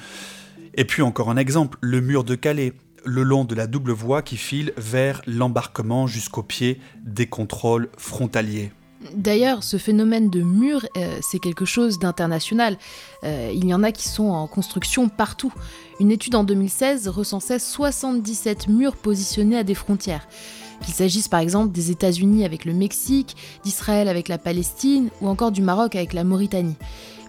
Et 0.73 0.83
puis 0.83 1.03
encore 1.03 1.29
un 1.29 1.37
exemple, 1.37 1.77
le 1.79 2.01
mur 2.01 2.25
de 2.25 2.35
Calais, 2.35 2.73
le 3.05 3.23
long 3.23 3.45
de 3.45 3.55
la 3.55 3.65
double 3.65 3.91
voie 3.91 4.23
qui 4.23 4.35
file 4.35 4.73
vers 4.75 5.21
l'embarquement 5.25 6.05
jusqu'au 6.05 6.43
pied 6.43 6.81
des 7.05 7.27
contrôles 7.27 7.87
frontaliers. 7.97 8.73
D'ailleurs, 9.15 9.63
ce 9.63 9.77
phénomène 9.77 10.29
de 10.29 10.41
mur, 10.41 10.85
euh, 10.95 11.17
c'est 11.21 11.39
quelque 11.39 11.65
chose 11.65 11.97
d'international. 11.97 12.77
Euh, 13.23 13.51
il 13.53 13.65
y 13.65 13.73
en 13.73 13.83
a 13.83 13.91
qui 13.91 14.07
sont 14.07 14.29
en 14.29 14.47
construction 14.47 15.09
partout. 15.09 15.51
Une 15.99 16.11
étude 16.11 16.35
en 16.35 16.43
2016 16.43 17.07
recensait 17.07 17.59
77 17.59 18.67
murs 18.67 18.95
positionnés 18.95 19.57
à 19.57 19.63
des 19.63 19.75
frontières. 19.75 20.27
Qu'il 20.83 20.93
s'agisse 20.93 21.27
par 21.27 21.39
exemple 21.39 21.71
des 21.71 21.91
États-Unis 21.91 22.45
avec 22.45 22.65
le 22.65 22.73
Mexique, 22.73 23.35
d'Israël 23.63 24.07
avec 24.07 24.27
la 24.27 24.37
Palestine 24.37 25.09
ou 25.21 25.27
encore 25.27 25.51
du 25.51 25.61
Maroc 25.61 25.95
avec 25.95 26.13
la 26.13 26.23
Mauritanie. 26.23 26.75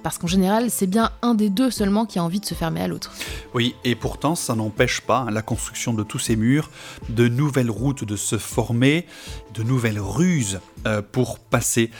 Parce 0.03 0.19
qu'en 0.19 0.27
général, 0.27 0.71
c'est 0.71 0.87
bien 0.87 1.13
un 1.23 1.35
des 1.35 1.49
deux 1.49 1.71
seulement 1.71 2.07
qui 2.07 2.19
a 2.19 2.25
envie 2.25 2.41
de 2.41 2.45
se 2.45 2.55
fermer 2.55 2.81
à 2.81 2.89
l'autre. 2.89 3.13
Oui, 3.55 3.75
et 3.85 3.95
pourtant, 3.95 4.35
ça 4.35 4.55
n'empêche 4.55 5.01
pas 5.01 5.19
hein, 5.19 5.31
la 5.31 5.43
construction 5.43 5.95
de 5.95 6.03
tous 6.03 6.19
ces 6.19 6.37
murs, 6.37 6.71
de 7.09 7.29
nouvelles 7.29 7.71
routes 7.71 8.05
de 8.05 8.17
se 8.17 8.39
former, 8.39 9.07
de 9.55 9.63
nouvelles 9.63 10.01
ruses 10.01 10.61
euh, 10.87 11.03
pour 11.03 11.39
passer. 11.39 11.91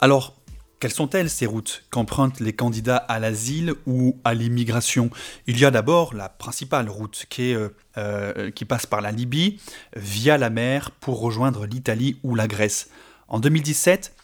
Alors, 0.00 0.34
quelles 0.80 0.92
sont-elles 0.92 1.30
ces 1.30 1.46
routes 1.46 1.84
qu'empruntent 1.90 2.38
les 2.38 2.52
candidats 2.52 2.98
à 2.98 3.18
l'asile 3.18 3.74
ou 3.86 4.16
à 4.24 4.34
l'immigration? 4.34 5.10
Il 5.46 5.58
y 5.58 5.64
a 5.64 5.70
d'abord 5.70 6.14
la 6.14 6.28
principale 6.28 6.88
route 6.88 7.26
qui, 7.28 7.54
euh, 7.54 7.70
euh, 7.96 8.50
qui 8.50 8.64
passe 8.64 8.86
par 8.86 9.00
la 9.00 9.10
Libye 9.10 9.58
via 9.96 10.38
la 10.38 10.50
mer 10.50 10.92
pour 10.92 11.20
rejoindre 11.20 11.66
l'Italie 11.66 12.18
ou 12.22 12.34
la 12.34 12.46
Grèce. 12.46 12.90
En 13.26 13.40
2017, 13.40 14.14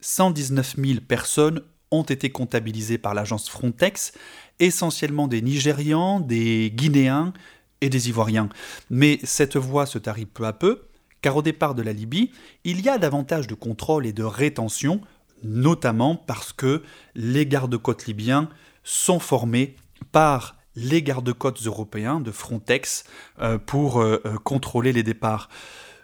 119 0.00 0.76
000 0.76 1.00
personnes 1.00 1.62
ont 1.98 2.04
été 2.04 2.30
comptabilisés 2.30 2.98
par 2.98 3.14
l'agence 3.14 3.48
Frontex, 3.48 4.12
essentiellement 4.60 5.28
des 5.28 5.42
Nigérians, 5.42 6.20
des 6.20 6.70
Guinéens 6.74 7.32
et 7.80 7.88
des 7.88 8.08
Ivoiriens. 8.08 8.48
Mais 8.90 9.18
cette 9.24 9.56
voie 9.56 9.86
se 9.86 9.98
tarit 9.98 10.26
peu 10.26 10.46
à 10.46 10.52
peu, 10.52 10.82
car 11.22 11.36
au 11.36 11.42
départ 11.42 11.74
de 11.74 11.82
la 11.82 11.92
Libye, 11.92 12.30
il 12.64 12.80
y 12.80 12.88
a 12.88 12.98
davantage 12.98 13.46
de 13.46 13.54
contrôle 13.54 14.06
et 14.06 14.12
de 14.12 14.24
rétention, 14.24 15.00
notamment 15.42 16.16
parce 16.16 16.52
que 16.52 16.82
les 17.14 17.46
gardes-côtes 17.46 18.06
libyens 18.06 18.48
sont 18.82 19.18
formés 19.18 19.76
par 20.12 20.56
les 20.76 21.02
gardes-côtes 21.02 21.62
européens 21.62 22.20
de 22.20 22.30
Frontex 22.30 23.04
euh, 23.40 23.58
pour 23.58 24.00
euh, 24.00 24.20
euh, 24.26 24.36
contrôler 24.38 24.92
les 24.92 25.02
départs. 25.02 25.48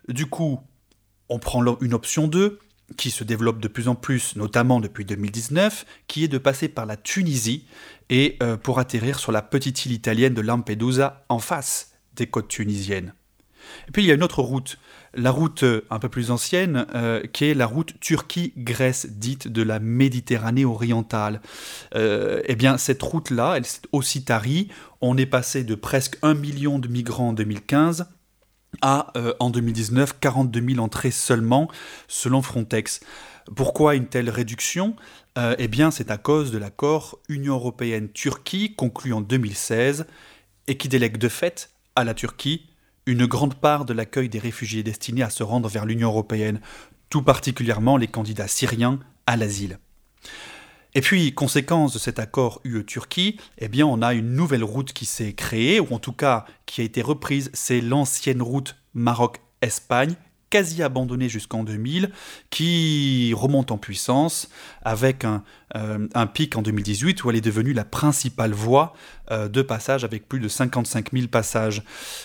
Du 0.08 0.26
coup, 0.26 0.60
on 1.28 1.38
prend 1.38 1.64
une 1.80 1.94
option 1.94 2.28
2 2.28 2.58
qui 2.96 3.10
se 3.10 3.24
développe 3.24 3.60
de 3.60 3.68
plus 3.68 3.88
en 3.88 3.94
plus, 3.94 4.36
notamment 4.36 4.80
depuis 4.80 5.04
2019, 5.04 5.86
qui 6.06 6.24
est 6.24 6.28
de 6.28 6.38
passer 6.38 6.68
par 6.68 6.86
la 6.86 6.96
Tunisie 6.96 7.66
et 8.08 8.38
pour 8.62 8.78
atterrir 8.78 9.18
sur 9.18 9.30
la 9.30 9.42
petite 9.42 9.86
île 9.86 9.92
italienne 9.92 10.34
de 10.34 10.40
Lampedusa 10.40 11.24
en 11.28 11.38
face 11.38 11.92
des 12.16 12.26
côtes 12.26 12.48
tunisiennes. 12.48 13.14
Et 13.88 13.92
puis 13.92 14.02
il 14.02 14.06
y 14.06 14.10
a 14.10 14.14
une 14.14 14.22
autre 14.24 14.42
route 14.42 14.78
la 15.14 15.30
route 15.30 15.62
euh, 15.62 15.86
un 15.90 15.98
peu 15.98 16.08
plus 16.08 16.30
ancienne, 16.30 16.86
euh, 16.94 17.22
qui 17.32 17.46
est 17.46 17.54
la 17.54 17.66
route 17.66 17.98
Turquie-Grèce, 18.00 19.06
dite 19.10 19.48
de 19.48 19.62
la 19.62 19.78
Méditerranée 19.78 20.64
orientale. 20.64 21.40
Euh, 21.94 22.42
eh 22.46 22.54
bien, 22.54 22.78
cette 22.78 23.02
route-là, 23.02 23.54
elle 23.56 23.66
s'est 23.66 23.80
aussi 23.92 24.24
tarie. 24.24 24.68
On 25.00 25.16
est 25.16 25.26
passé 25.26 25.64
de 25.64 25.74
presque 25.74 26.18
1 26.22 26.34
million 26.34 26.78
de 26.78 26.88
migrants 26.88 27.30
en 27.30 27.32
2015 27.32 28.06
à, 28.82 29.12
en 29.40 29.50
2019, 29.50 30.18
42 30.20 30.74
000 30.74 30.84
entrées 30.84 31.10
seulement, 31.10 31.68
selon 32.08 32.42
Frontex. 32.42 33.00
Pourquoi 33.54 33.94
une 33.94 34.06
telle 34.06 34.30
réduction? 34.30 34.96
Eh 35.58 35.68
bien, 35.68 35.90
c'est 35.90 36.10
à 36.10 36.18
cause 36.18 36.50
de 36.50 36.58
l'accord 36.58 37.18
Union 37.28 37.54
européenne-Turquie 37.54 38.74
conclu 38.74 39.12
en 39.12 39.20
2016 39.20 40.06
et 40.68 40.76
qui 40.76 40.88
délègue 40.88 41.16
de 41.16 41.28
fait 41.28 41.70
à 41.96 42.04
la 42.04 42.14
Turquie 42.14 42.70
une 43.06 43.26
grande 43.26 43.54
part 43.54 43.84
de 43.84 43.92
l'accueil 43.92 44.28
des 44.28 44.38
réfugiés 44.38 44.82
destinés 44.82 45.22
à 45.22 45.30
se 45.30 45.42
rendre 45.42 45.68
vers 45.68 45.84
l'Union 45.84 46.08
européenne, 46.08 46.60
tout 47.08 47.22
particulièrement 47.22 47.96
les 47.96 48.06
candidats 48.06 48.48
syriens 48.48 49.00
à 49.26 49.36
l'asile. 49.36 49.78
Et 50.94 51.00
puis, 51.00 51.32
conséquence 51.34 51.92
de 51.92 51.98
cet 51.98 52.18
accord 52.18 52.60
UE-Turquie, 52.64 53.38
eh 53.58 53.82
on 53.82 54.02
a 54.02 54.12
une 54.12 54.34
nouvelle 54.34 54.64
route 54.64 54.92
qui 54.92 55.06
s'est 55.06 55.34
créée, 55.34 55.78
ou 55.78 55.86
en 55.94 55.98
tout 55.98 56.12
cas 56.12 56.46
qui 56.66 56.80
a 56.80 56.84
été 56.84 57.00
reprise, 57.00 57.50
c'est 57.54 57.80
l'ancienne 57.80 58.42
route 58.42 58.76
Maroc-Espagne, 58.94 60.14
quasi 60.50 60.82
abandonné 60.82 61.28
jusqu'en 61.28 61.62
2000, 61.62 62.10
qui 62.50 63.32
remonte 63.36 63.70
en 63.70 63.78
puissance 63.78 64.50
avec 64.82 65.24
un, 65.24 65.44
euh, 65.76 66.08
pic 66.34 66.56
en 66.56 66.62
2018 66.62 67.22
où 67.22 67.30
elle 67.30 67.36
est 67.36 67.40
devenue 67.40 67.72
la 67.72 67.84
principale 67.84 68.52
voie 68.52 68.92
euh, 69.30 69.48
de 69.48 69.62
passage 69.62 70.02
avec 70.02 70.28
plus 70.28 70.40
de 70.40 70.48
55 70.48 71.12
000 71.12 71.28
passages, 71.28 71.84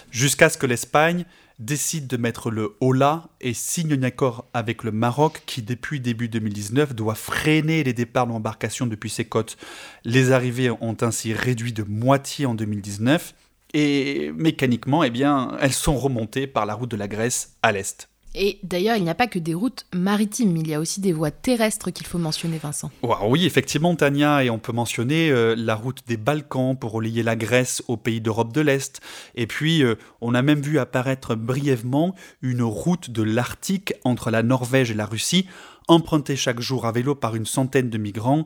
jusqu'à 0.09 0.49
ce 0.49 0.57
que 0.57 0.65
l'Espagne 0.65 1.25
décide 1.59 2.07
de 2.07 2.17
mettre 2.17 2.51
le 2.51 2.75
holà 2.81 3.29
et 3.41 3.53
signe 3.53 3.93
un 3.93 4.03
accord 4.03 4.45
avec 4.53 4.83
le 4.83 4.91
Maroc 4.91 5.43
qui, 5.45 5.61
depuis 5.61 5.99
début 5.99 6.27
2019, 6.27 6.93
doit 6.93 7.15
freiner 7.15 7.83
les 7.83 7.93
départs 7.93 8.27
d'embarcation 8.27 8.87
depuis 8.87 9.09
ses 9.09 9.25
côtes. 9.25 9.57
Les 10.03 10.31
arrivées 10.31 10.69
ont 10.69 10.97
ainsi 11.01 11.33
réduit 11.33 11.73
de 11.73 11.83
moitié 11.83 12.45
en 12.45 12.55
2019 12.55 13.33
et 13.73 14.31
mécaniquement, 14.33 15.03
eh 15.03 15.09
bien, 15.09 15.57
elles 15.59 15.73
sont 15.73 15.97
remontées 15.97 16.47
par 16.47 16.65
la 16.65 16.73
route 16.73 16.91
de 16.91 16.97
la 16.97 17.07
Grèce 17.07 17.57
à 17.61 17.71
l'est. 17.71 18.09
Et 18.37 18.59
d'ailleurs, 18.63 18.97
il 18.97 19.03
n'y 19.03 19.09
a 19.09 19.15
pas 19.15 19.27
que 19.27 19.39
des 19.39 19.53
routes 19.53 19.85
maritimes, 19.93 20.57
il 20.57 20.67
y 20.67 20.73
a 20.73 20.79
aussi 20.81 20.99
des 20.99 21.13
voies 21.13 21.31
terrestres 21.31 21.89
qu'il 21.89 22.05
faut 22.05 22.17
mentionner, 22.17 22.57
Vincent. 22.57 22.91
oui, 23.01 23.45
effectivement, 23.45 23.95
Tania, 23.95 24.43
et 24.43 24.49
on 24.49 24.59
peut 24.59 24.73
mentionner 24.73 25.29
euh, 25.29 25.55
la 25.57 25.75
route 25.75 26.01
des 26.07 26.17
Balkans 26.17 26.77
pour 26.77 26.91
relier 26.91 27.23
la 27.23 27.37
Grèce 27.37 27.81
aux 27.87 27.95
pays 27.95 28.19
d'Europe 28.19 28.51
de 28.51 28.59
l'Est. 28.59 28.99
Et 29.35 29.47
puis, 29.47 29.83
euh, 29.83 29.95
on 30.19 30.35
a 30.35 30.41
même 30.41 30.59
vu 30.59 30.79
apparaître 30.79 31.35
brièvement 31.35 32.13
une 32.41 32.61
route 32.61 33.09
de 33.09 33.23
l'Arctique 33.23 33.93
entre 34.03 34.31
la 34.31 34.43
Norvège 34.43 34.91
et 34.91 34.95
la 34.95 35.05
Russie, 35.05 35.47
empruntée 35.87 36.35
chaque 36.35 36.59
jour 36.59 36.85
à 36.85 36.91
vélo 36.91 37.15
par 37.15 37.35
une 37.35 37.45
centaine 37.45 37.89
de 37.89 37.97
migrants. 37.97 38.43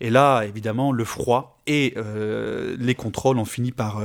Et 0.00 0.10
là, 0.10 0.42
évidemment, 0.42 0.92
le 0.92 1.04
froid 1.04 1.60
et 1.66 1.94
euh, 1.96 2.76
les 2.78 2.94
contrôles 2.94 3.38
ont 3.38 3.44
fini 3.44 3.72
par 3.72 4.00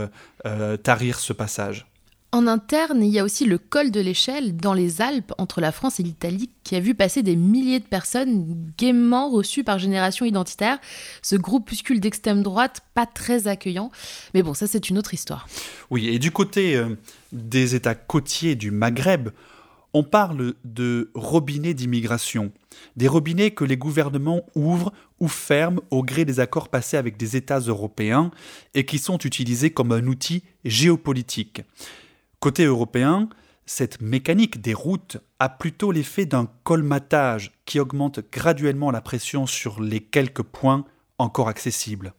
tarir 0.83 1.19
ce 1.19 1.33
passage. 1.33 1.86
En 2.33 2.45
interne, 2.45 3.03
il 3.03 3.09
y 3.09 3.19
a 3.19 3.23
aussi 3.23 3.45
le 3.45 3.57
col 3.57 3.89
de 3.89 4.01
l'échelle 4.01 4.57
dans 4.57 4.73
les 4.73 5.01
Alpes 5.01 5.31
entre 5.37 5.61
la 5.61 5.71
France 5.71 6.01
et 6.01 6.03
l'Italie 6.03 6.49
qui 6.63 6.75
a 6.75 6.81
vu 6.81 6.93
passer 6.93 7.23
des 7.23 7.37
milliers 7.37 7.79
de 7.79 7.85
personnes 7.85 8.73
gaiement 8.77 9.29
reçues 9.29 9.63
par 9.63 9.79
Génération 9.79 10.25
Identitaire, 10.25 10.77
ce 11.21 11.37
groupuscule 11.37 12.01
d'extrême 12.01 12.43
droite 12.43 12.81
pas 12.93 13.05
très 13.05 13.47
accueillant. 13.47 13.91
Mais 14.33 14.43
bon, 14.43 14.53
ça 14.53 14.67
c'est 14.67 14.89
une 14.89 14.97
autre 14.97 15.13
histoire. 15.13 15.47
Oui, 15.89 16.09
et 16.09 16.19
du 16.19 16.31
côté 16.31 16.75
euh, 16.75 16.97
des 17.31 17.75
États 17.75 17.95
côtiers 17.95 18.55
du 18.55 18.71
Maghreb, 18.71 19.29
on 19.93 20.03
parle 20.03 20.53
de 20.65 21.09
robinets 21.15 21.73
d'immigration, 21.73 22.51
des 22.97 23.07
robinets 23.07 23.51
que 23.51 23.63
les 23.63 23.77
gouvernements 23.77 24.41
ouvrent 24.53 24.91
ou 25.21 25.29
ferment 25.29 25.81
au 25.91 26.03
gré 26.03 26.25
des 26.25 26.41
accords 26.41 26.67
passés 26.67 26.97
avec 26.97 27.15
des 27.15 27.37
États 27.37 27.59
européens 27.59 28.31
et 28.75 28.85
qui 28.85 28.99
sont 28.99 29.17
utilisés 29.17 29.71
comme 29.71 29.93
un 29.93 30.05
outil 30.07 30.43
géopolitique. 30.65 31.61
Côté 32.39 32.65
européen, 32.65 33.29
cette 33.65 33.99
mécanique 33.99 34.61
des 34.61 34.75
routes 34.75 35.17
a 35.39 35.49
plutôt 35.49 35.91
l'effet 35.91 36.27
d'un 36.27 36.47
colmatage 36.63 37.51
qui 37.65 37.79
augmente 37.79 38.19
graduellement 38.31 38.91
la 38.91 39.01
pression 39.01 39.47
sur 39.47 39.81
les 39.81 40.01
quelques 40.01 40.43
points 40.43 40.85
encore 41.17 41.49
accessibles. 41.49 42.13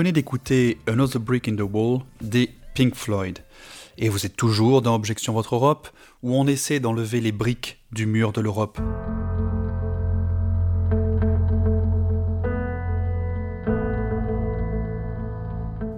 D'écouter 0.00 0.78
Another 0.88 1.20
Brick 1.20 1.48
in 1.48 1.54
the 1.54 1.68
Wall 1.70 2.00
des 2.22 2.50
Pink 2.74 2.94
Floyd. 2.94 3.38
Et 3.98 4.08
vous 4.08 4.24
êtes 4.24 4.34
toujours 4.34 4.80
dans 4.80 4.94
Objection 4.94 5.34
Votre 5.34 5.54
Europe, 5.54 5.88
où 6.22 6.34
on 6.34 6.46
essaie 6.46 6.80
d'enlever 6.80 7.20
les 7.20 7.30
briques 7.30 7.78
du 7.92 8.06
mur 8.06 8.32
de 8.32 8.40
l'Europe. 8.40 8.80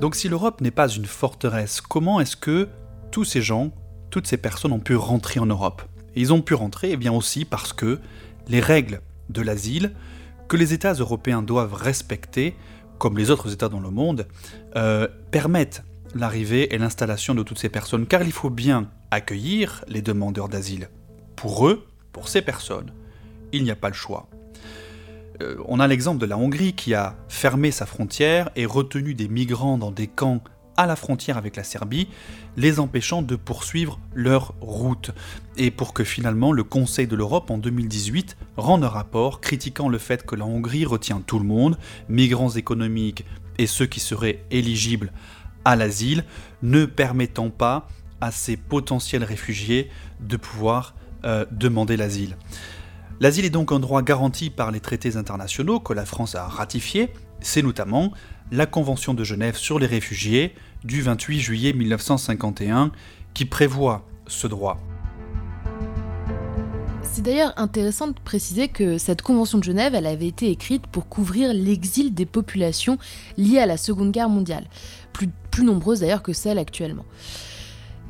Donc 0.01 0.17
si 0.17 0.29
l'Europe 0.29 0.61
n'est 0.61 0.73
pas 0.73 0.89
une 0.89 1.07
forteresse, 1.07 1.81
comment 1.81 2.21
est-ce 2.21 2.37
que 2.37 2.69
tous 3.13 3.25
ces 3.25 3.41
gens, 3.41 3.71
toutes 4.11 4.27
ces 4.27 4.37
personnes 4.37 4.73
ont 4.73 4.81
pu 4.81 4.97
rentrer 4.97 5.41
en 5.41 5.47
Europe? 5.47 5.83
Et 6.15 6.21
ils 6.21 6.33
ont 6.33 6.43
pu 6.43 6.55
rentrer 6.55 6.91
eh 6.91 6.97
bien 6.97 7.13
aussi 7.13 7.45
parce 7.45 7.73
que 7.73 8.01
les 8.49 8.61
règles 8.61 9.01
de 9.31 9.41
l'asile 9.41 9.93
que 10.49 10.57
les 10.57 10.75
États 10.75 10.93
européens 10.93 11.43
doivent 11.43 11.75
respecter, 11.75 12.55
comme 13.05 13.19
les 13.19 13.31
autres 13.31 13.53
États 13.53 13.69
dans 13.69 13.81
le 13.81 13.91
monde, 13.91 14.27
euh, 14.77 15.07
permettent 15.31 15.85
l'arrivée 16.15 16.75
et 16.75 16.79
l'installation 16.79 17.35
de 17.35 17.43
toutes 17.43 17.59
ces 17.59 17.69
personnes, 17.69 18.07
car 18.07 18.23
il 18.23 18.33
faut 18.33 18.49
bien 18.49 18.89
accueillir 19.11 19.85
les 19.89 20.01
demandeurs 20.01 20.49
d'asile. 20.49 20.89
Pour 21.37 21.69
eux, 21.69 21.85
pour 22.13 22.29
ces 22.29 22.41
personnes, 22.41 22.95
il 23.53 23.63
n'y 23.63 23.71
a 23.71 23.77
pas 23.77 23.89
le 23.89 23.95
choix. 23.95 24.27
Euh, 25.43 25.57
on 25.67 25.81
a 25.81 25.87
l'exemple 25.87 26.19
de 26.19 26.25
la 26.25 26.39
Hongrie 26.39 26.73
qui 26.73 26.95
a 26.95 27.15
fermé 27.29 27.73
sa 27.73 27.85
frontière 27.85 28.49
et 28.57 28.65
retenu 28.65 29.13
des 29.13 29.29
migrants 29.29 29.77
dans 29.77 29.91
des 29.91 30.07
camps 30.07 30.43
à 30.77 30.87
la 30.87 30.97
frontière 30.97 31.37
avec 31.37 31.57
la 31.57 31.65
Serbie, 31.65 32.09
les 32.57 32.81
empêchant 32.81 33.23
de 33.23 33.37
poursuivre 33.37 33.99
leur 34.15 34.55
route. 34.61 35.11
Et 35.57 35.71
pour 35.71 35.95
que 35.95 36.05
finalement 36.05 36.53
le 36.53 36.65
Conseil 36.65 37.07
de 37.07 37.17
l'Europe 37.17 37.51
en 37.51 37.59
2018 37.59 38.37
rende 38.57 38.85
un 38.85 38.89
rapport 38.89 39.41
critiquant 39.41 39.89
le 39.89 39.99
fait 39.99 40.27
que 40.27 40.35
la 40.35 40.45
Hongrie 40.45 40.85
retient 40.85 41.21
tout 41.21 41.39
le 41.39 41.45
monde, 41.45 41.79
migrants 42.09 42.51
économiques 42.51 43.25
et 43.59 43.67
ceux 43.67 43.87
qui 43.87 44.01
seraient 44.01 44.45
éligibles 44.51 45.13
à 45.65 45.77
l'asile, 45.77 46.25
ne 46.63 46.85
permettant 46.85 47.51
pas 47.51 47.89
à 48.21 48.31
ces 48.31 48.57
potentiels 48.57 49.25
réfugiés 49.25 49.91
de 50.21 50.37
pouvoir 50.37 50.95
euh, 51.25 51.45
demander 51.51 51.97
l'asile. 51.97 52.37
L'asile 53.21 53.45
est 53.45 53.51
donc 53.51 53.71
un 53.73 53.79
droit 53.79 54.03
garanti 54.03 54.51
par 54.51 54.71
les 54.71 54.81
traités 54.81 55.17
internationaux 55.17 55.79
que 55.79 55.93
la 55.93 56.05
France 56.05 56.35
a 56.35 56.47
ratifiés, 56.47 57.13
c'est 57.41 57.63
notamment 57.63 58.13
la 58.53 58.67
Convention 58.67 59.15
de 59.15 59.25
Genève 59.25 59.57
sur 59.57 59.79
les 59.79 59.87
réfugiés 59.87 60.55
du 60.85 61.03
28 61.03 61.41
juillet 61.41 61.73
1951 61.73 62.93
qui 63.33 63.45
prévoit 63.45 64.07
ce 64.27 64.47
droit. 64.47 64.81
C'est 67.03 67.23
d'ailleurs 67.23 67.53
intéressant 67.57 68.09
de 68.09 68.15
préciser 68.25 68.69
que 68.69 68.99
cette 68.99 69.23
Convention 69.23 69.59
de 69.59 69.65
Genève, 69.65 69.95
avait 69.95 70.27
été 70.27 70.51
écrite 70.51 70.87
pour 70.87 71.09
couvrir 71.09 71.53
l'exil 71.55 72.13
des 72.13 72.27
populations 72.27 72.99
liées 73.37 73.61
à 73.61 73.67
la 73.67 73.77
Seconde 73.77 74.11
Guerre 74.11 74.29
mondiale, 74.29 74.65
plus, 75.13 75.29
plus 75.51 75.65
nombreuses 75.65 76.01
d'ailleurs 76.01 76.23
que 76.23 76.33
celles 76.33 76.59
actuellement 76.59 77.05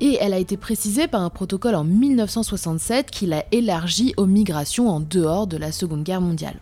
et 0.00 0.18
elle 0.20 0.34
a 0.34 0.38
été 0.38 0.56
précisée 0.56 1.06
par 1.06 1.22
un 1.22 1.30
protocole 1.30 1.74
en 1.74 1.84
1967 1.84 3.10
qui 3.10 3.26
l'a 3.26 3.44
élargi 3.52 4.12
aux 4.16 4.26
migrations 4.26 4.88
en 4.88 5.00
dehors 5.00 5.46
de 5.46 5.56
la 5.56 5.72
Seconde 5.72 6.02
Guerre 6.02 6.20
mondiale. 6.20 6.56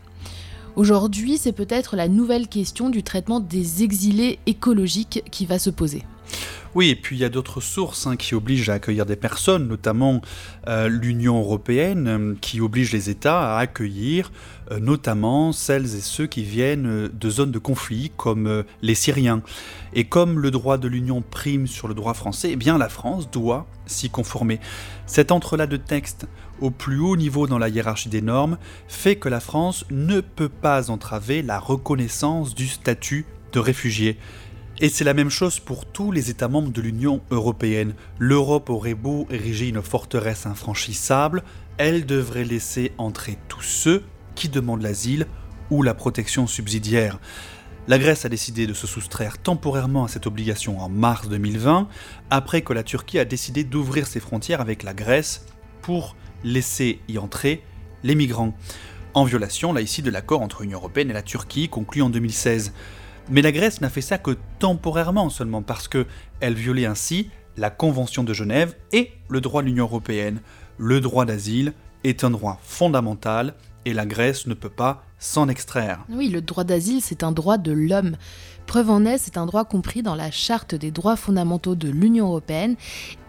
Aujourd'hui, 0.75 1.37
c'est 1.37 1.52
peut-être 1.52 1.97
la 1.97 2.09
nouvelle 2.09 2.49
question 2.49 2.88
du 2.88 3.02
traitement 3.02 3.41
des 3.41 3.83
exilés 3.83 4.38
écologiques 4.47 5.23
qui 5.31 5.45
va 5.45 5.59
se 5.59 5.69
poser. 5.69 6.02
Oui, 6.75 6.88
et 6.88 6.97
puis 6.97 7.17
il 7.17 7.19
y 7.19 7.25
a 7.26 7.29
d'autres 7.29 7.61
sources 7.61 8.07
hein, 8.07 8.17
qui 8.17 8.35
obligent 8.35 8.71
à 8.71 8.75
accueillir 8.75 9.05
des 9.05 9.17
personnes, 9.17 9.69
notamment 9.69 10.23
euh, 10.69 10.88
l'Union 10.88 11.38
européenne, 11.38 12.09
euh, 12.09 12.35
qui 12.41 12.62
oblige 12.62 12.93
les 12.93 13.11
États 13.11 13.57
à 13.57 13.59
accueillir 13.59 14.33
euh, 14.71 14.81
notamment 14.81 15.52
celles 15.52 15.85
et 15.85 16.00
ceux 16.00 16.26
qui 16.26 16.43
viennent 16.43 17.11
de 17.12 17.31
zones 17.31 17.50
de 17.50 17.59
conflit, 17.59 18.11
comme 18.17 18.64
les 18.81 18.95
Syriens. 18.95 19.43
Et 19.93 20.04
comme 20.04 20.39
le 20.39 20.50
droit 20.50 20.78
de 20.78 20.89
l'Union 20.89 21.21
prime 21.21 21.67
sur 21.67 21.89
le 21.89 21.95
droit 21.95 22.15
français, 22.15 22.50
eh 22.52 22.56
bien 22.56 22.78
la 22.78 22.89
France 22.89 23.30
doit 23.30 23.67
s'y 23.85 24.08
conformer. 24.08 24.58
Cet 25.04 25.32
entrelac 25.32 25.69
de 25.69 25.76
textes 25.76 26.26
au 26.62 26.70
plus 26.70 27.00
haut 27.00 27.16
niveau 27.16 27.46
dans 27.46 27.58
la 27.58 27.68
hiérarchie 27.68 28.08
des 28.08 28.22
normes 28.22 28.56
fait 28.88 29.16
que 29.16 29.28
la 29.28 29.40
France 29.40 29.84
ne 29.90 30.20
peut 30.20 30.48
pas 30.48 30.90
entraver 30.90 31.42
la 31.42 31.58
reconnaissance 31.58 32.54
du 32.54 32.68
statut 32.68 33.26
de 33.52 33.58
réfugié. 33.58 34.16
Et 34.80 34.88
c'est 34.88 35.04
la 35.04 35.14
même 35.14 35.28
chose 35.28 35.60
pour 35.60 35.84
tous 35.84 36.12
les 36.12 36.30
États 36.30 36.48
membres 36.48 36.72
de 36.72 36.80
l'Union 36.80 37.20
européenne. 37.30 37.94
L'Europe 38.18 38.70
aurait 38.70 38.94
beau 38.94 39.26
ériger 39.30 39.68
une 39.68 39.82
forteresse 39.82 40.46
infranchissable, 40.46 41.42
elle 41.78 42.06
devrait 42.06 42.44
laisser 42.44 42.92
entrer 42.96 43.38
tous 43.48 43.62
ceux 43.62 44.04
qui 44.34 44.48
demandent 44.48 44.82
l'asile 44.82 45.26
ou 45.70 45.82
la 45.82 45.94
protection 45.94 46.46
subsidiaire. 46.46 47.18
La 47.88 47.98
Grèce 47.98 48.25
a 48.25 48.28
décidé 48.28 48.68
de 48.68 48.75
se 48.75 48.86
soustraire 48.86 49.38
temporairement 49.38 50.04
à 50.04 50.08
cette 50.08 50.28
obligation 50.28 50.80
en 50.80 50.88
mars 50.88 51.28
2020, 51.28 51.88
après 52.30 52.62
que 52.62 52.72
la 52.72 52.84
Turquie 52.84 53.18
a 53.18 53.25
décidé 53.25 53.64
d'ouvrir 53.64 54.06
ses 54.06 54.20
frontières 54.20 54.60
avec 54.60 54.84
la 54.84 54.94
Grèce 54.94 55.44
pour 55.80 56.14
laisser 56.45 57.00
y 57.09 57.19
entrer 57.19 57.63
les 58.02 58.15
migrants, 58.15 58.55
en 59.15 59.25
violation 59.25 59.73
là 59.73 59.81
ici 59.81 60.02
de 60.02 60.11
l'accord 60.11 60.43
entre 60.43 60.63
l'Union 60.63 60.78
européenne 60.78 61.11
et 61.11 61.15
la 61.15 61.23
Turquie 61.23 61.69
conclu 61.69 62.02
en 62.02 62.11
2016. 62.11 62.73
Mais 63.31 63.43
la 63.43 63.52
Grèce 63.52 63.81
n'a 63.81 63.91
fait 63.91 64.00
ça 64.00 64.19
que 64.19 64.37
temporairement 64.59 65.31
seulement 65.31 65.63
parce 65.63 65.87
que 65.87 66.07
elle 66.41 66.55
violait 66.55 66.87
ainsi 66.87 67.31
la 67.57 67.71
Convention 67.71 68.25
de 68.25 68.33
Genève 68.33 68.75
et 68.93 69.13
le 69.28 69.41
droit 69.41 69.63
de 69.63 69.69
l'Union 69.69 69.85
européenne. 69.85 70.41
Le 70.78 71.00
droit 71.00 71.25
d'asile 71.25 71.75
est 72.05 72.25
un 72.25 72.31
droit 72.31 72.59
fondamental 72.63 73.55
et 73.85 73.93
la 73.93 74.07
Grèce 74.07 74.47
ne 74.47 74.55
peut 74.55 74.71
pas 74.71 75.05
s'en 75.19 75.49
extraire. 75.49 76.05
Oui, 76.09 76.28
le 76.28 76.41
droit 76.41 76.65
d'asile, 76.65 77.00
c'est 77.00 77.23
un 77.23 77.33
droit 77.33 77.59
de 77.59 77.73
l'homme. 77.73 78.17
Preuve 78.73 78.89
en 78.89 79.04
est, 79.04 79.19
c'est 79.19 79.37
un 79.37 79.45
droit 79.45 79.67
compris 79.67 80.02
dans 80.02 80.15
la 80.15 80.30
Charte 80.30 80.75
des 80.75 80.91
droits 80.91 81.17
fondamentaux 81.17 81.75
de 81.75 81.91
l'Union 81.91 82.28
européenne 82.28 82.76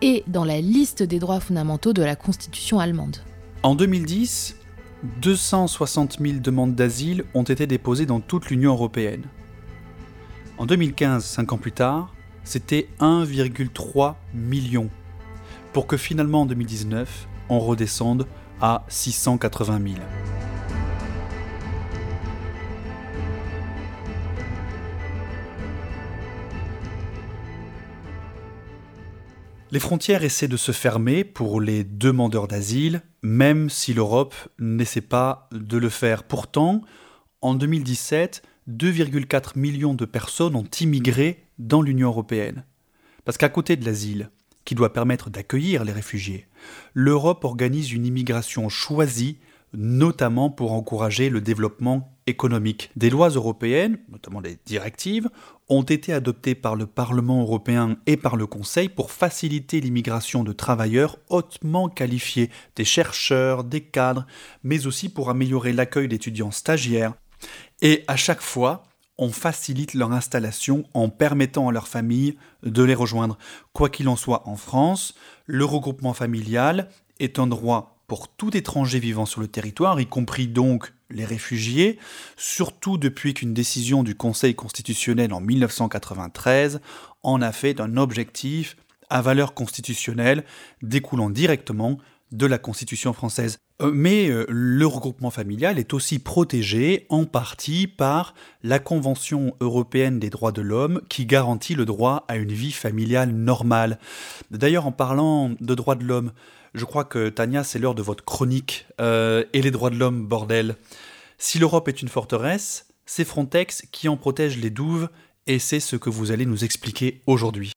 et 0.01 0.23
dans 0.27 0.45
la 0.45 0.61
liste 0.61 1.03
des 1.03 1.19
droits 1.19 1.41
fondamentaux 1.41 1.91
de 1.91 2.01
la 2.01 2.15
Constitution 2.15 2.79
allemande. 2.79 3.17
En 3.61 3.75
2010, 3.75 4.55
260 5.21 6.19
000 6.21 6.37
demandes 6.39 6.75
d'asile 6.75 7.25
ont 7.33 7.43
été 7.43 7.67
déposées 7.67 8.05
dans 8.05 8.21
toute 8.21 8.49
l'Union 8.49 8.71
européenne. 8.71 9.23
En 10.57 10.65
2015, 10.65 11.25
5 11.25 11.51
ans 11.51 11.57
plus 11.57 11.73
tard, 11.73 12.13
c'était 12.45 12.87
1,3 13.01 14.13
million, 14.33 14.89
pour 15.73 15.87
que 15.87 15.97
finalement 15.97 16.43
en 16.43 16.45
2019, 16.45 17.27
on 17.49 17.59
redescende 17.59 18.27
à 18.61 18.85
680 18.87 19.81
000. 19.83 19.95
Les 29.73 29.79
frontières 29.79 30.23
essaient 30.23 30.47
de 30.47 30.55
se 30.55 30.71
fermer 30.71 31.23
pour 31.23 31.59
les 31.59 31.83
demandeurs 31.83 32.47
d'asile, 32.47 33.01
même 33.23 33.71
si 33.71 33.95
l'Europe 33.95 34.35
n'essaie 34.59 35.01
pas 35.01 35.49
de 35.51 35.77
le 35.79 35.89
faire. 35.89 36.25
Pourtant, 36.25 36.81
en 37.41 37.55
2017, 37.55 38.43
2,4 38.69 39.57
millions 39.57 39.95
de 39.95 40.05
personnes 40.05 40.55
ont 40.55 40.67
immigré 40.79 41.47
dans 41.57 41.81
l'Union 41.81 42.09
européenne. 42.09 42.65
Parce 43.25 43.39
qu'à 43.39 43.49
côté 43.49 43.75
de 43.75 43.83
l'asile, 43.83 44.29
qui 44.63 44.75
doit 44.75 44.93
permettre 44.93 45.31
d'accueillir 45.31 45.85
les 45.85 45.91
réfugiés, 45.91 46.45
l'Europe 46.93 47.43
organise 47.43 47.91
une 47.93 48.05
immigration 48.05 48.69
choisie, 48.69 49.39
notamment 49.73 50.51
pour 50.51 50.73
encourager 50.73 51.31
le 51.31 51.41
développement 51.41 52.15
économique. 52.27 52.91
Des 52.95 53.09
lois 53.09 53.29
européennes, 53.29 53.97
notamment 54.09 54.41
des 54.41 54.59
directives, 54.67 55.29
ont 55.69 55.83
été 55.83 56.13
adoptées 56.13 56.55
par 56.55 56.75
le 56.75 56.85
Parlement 56.85 57.41
européen 57.41 57.97
et 58.05 58.17
par 58.17 58.35
le 58.35 58.45
Conseil 58.45 58.89
pour 58.89 59.11
faciliter 59.11 59.81
l'immigration 59.81 60.43
de 60.43 60.53
travailleurs 60.53 61.17
hautement 61.29 61.89
qualifiés, 61.89 62.49
des 62.75 62.85
chercheurs, 62.85 63.63
des 63.63 63.81
cadres, 63.81 64.25
mais 64.63 64.85
aussi 64.87 65.09
pour 65.09 65.29
améliorer 65.29 65.73
l'accueil 65.73 66.07
d'étudiants 66.07 66.51
stagiaires, 66.51 67.13
et 67.81 68.03
à 68.07 68.15
chaque 68.15 68.41
fois, 68.41 68.83
on 69.17 69.29
facilite 69.29 69.93
leur 69.93 70.11
installation 70.11 70.85
en 70.93 71.09
permettant 71.09 71.69
à 71.69 71.71
leurs 71.71 71.87
familles 71.87 72.37
de 72.63 72.83
les 72.83 72.95
rejoindre. 72.95 73.37
Quoi 73.71 73.89
qu'il 73.89 74.09
en 74.09 74.15
soit 74.15 74.47
en 74.47 74.55
France, 74.55 75.13
le 75.45 75.65
regroupement 75.65 76.13
familial 76.13 76.89
est 77.19 77.39
un 77.39 77.47
droit 77.47 77.97
pour 78.07 78.27
tout 78.27 78.55
étranger 78.55 78.99
vivant 78.99 79.25
sur 79.25 79.41
le 79.41 79.47
territoire, 79.47 79.99
y 79.99 80.05
compris 80.05 80.47
donc 80.47 80.93
les 81.13 81.25
réfugiés, 81.25 81.99
surtout 82.35 82.97
depuis 82.97 83.33
qu'une 83.33 83.53
décision 83.53 84.03
du 84.03 84.15
Conseil 84.15 84.55
constitutionnel 84.55 85.33
en 85.33 85.41
1993 85.41 86.81
en 87.23 87.41
a 87.41 87.51
fait 87.51 87.79
un 87.79 87.97
objectif 87.97 88.75
à 89.09 89.21
valeur 89.21 89.53
constitutionnelle 89.53 90.43
découlant 90.81 91.29
directement 91.29 91.99
de 92.31 92.45
la 92.47 92.57
Constitution 92.57 93.13
française. 93.13 93.59
Euh, 93.81 93.91
mais 93.93 94.29
euh, 94.29 94.45
le 94.49 94.85
regroupement 94.85 95.29
familial 95.29 95.79
est 95.79 95.93
aussi 95.93 96.19
protégé 96.19 97.05
en 97.09 97.25
partie 97.25 97.87
par 97.87 98.33
la 98.63 98.79
Convention 98.79 99.55
européenne 99.61 100.19
des 100.19 100.29
droits 100.29 100.51
de 100.51 100.61
l'homme 100.61 101.01
qui 101.09 101.25
garantit 101.25 101.75
le 101.75 101.85
droit 101.85 102.25
à 102.27 102.37
une 102.37 102.51
vie 102.51 102.71
familiale 102.71 103.31
normale. 103.31 103.99
D'ailleurs, 104.51 104.87
en 104.87 104.91
parlant 104.91 105.51
de 105.59 105.75
droits 105.75 105.95
de 105.95 106.03
l'homme, 106.03 106.31
je 106.73 106.85
crois 106.85 107.03
que 107.03 107.29
Tania, 107.29 107.63
c'est 107.63 107.77
l'heure 107.77 107.95
de 107.95 108.01
votre 108.01 108.25
chronique 108.25 108.87
euh, 108.99 109.43
et 109.53 109.61
les 109.61 109.71
droits 109.71 109.91
de 109.91 109.95
l'homme, 109.95 110.25
bordel. 110.25 110.75
Si 111.37 111.59
l'Europe 111.59 111.87
est 111.87 112.01
une 112.01 112.07
forteresse, 112.07 112.87
c'est 113.05 113.25
Frontex 113.25 113.83
qui 113.91 114.07
en 114.09 114.17
protège 114.17 114.57
les 114.57 114.69
douves 114.69 115.09
et 115.45 115.59
c'est 115.59 115.79
ce 115.79 115.95
que 115.95 116.09
vous 116.09 116.31
allez 116.31 116.45
nous 116.45 116.63
expliquer 116.63 117.21
aujourd'hui. 117.27 117.73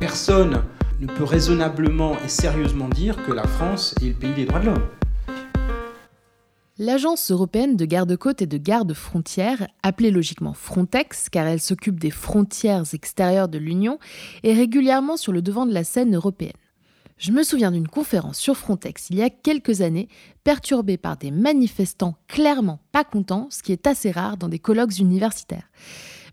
Personne 0.00 0.64
ne 1.00 1.06
peut 1.06 1.24
raisonnablement 1.24 2.18
et 2.24 2.28
sérieusement 2.28 2.88
dire 2.88 3.24
que 3.24 3.32
la 3.32 3.46
France 3.46 3.94
est 4.02 4.08
le 4.08 4.14
pays 4.14 4.34
des 4.34 4.46
droits 4.46 4.60
de 4.60 4.66
l'homme. 4.66 4.86
L'Agence 6.76 7.30
européenne 7.30 7.76
de 7.76 7.84
garde-côtes 7.84 8.42
et 8.42 8.46
de 8.46 8.58
garde-frontières, 8.58 9.68
appelée 9.84 10.10
logiquement 10.10 10.54
Frontex 10.54 11.28
car 11.28 11.46
elle 11.46 11.60
s'occupe 11.60 12.00
des 12.00 12.10
frontières 12.10 12.82
extérieures 12.92 13.48
de 13.48 13.58
l'Union, 13.58 14.00
est 14.42 14.54
régulièrement 14.54 15.16
sur 15.16 15.30
le 15.30 15.40
devant 15.40 15.66
de 15.66 15.72
la 15.72 15.84
scène 15.84 16.16
européenne. 16.16 16.52
Je 17.24 17.32
me 17.32 17.42
souviens 17.42 17.70
d'une 17.70 17.88
conférence 17.88 18.36
sur 18.36 18.54
Frontex 18.54 19.08
il 19.08 19.16
y 19.16 19.22
a 19.22 19.30
quelques 19.30 19.80
années, 19.80 20.10
perturbée 20.44 20.98
par 20.98 21.16
des 21.16 21.30
manifestants 21.30 22.18
clairement 22.28 22.80
pas 22.92 23.02
contents, 23.02 23.48
ce 23.50 23.62
qui 23.62 23.72
est 23.72 23.86
assez 23.86 24.10
rare 24.10 24.36
dans 24.36 24.50
des 24.50 24.58
colloques 24.58 24.98
universitaires. 24.98 25.70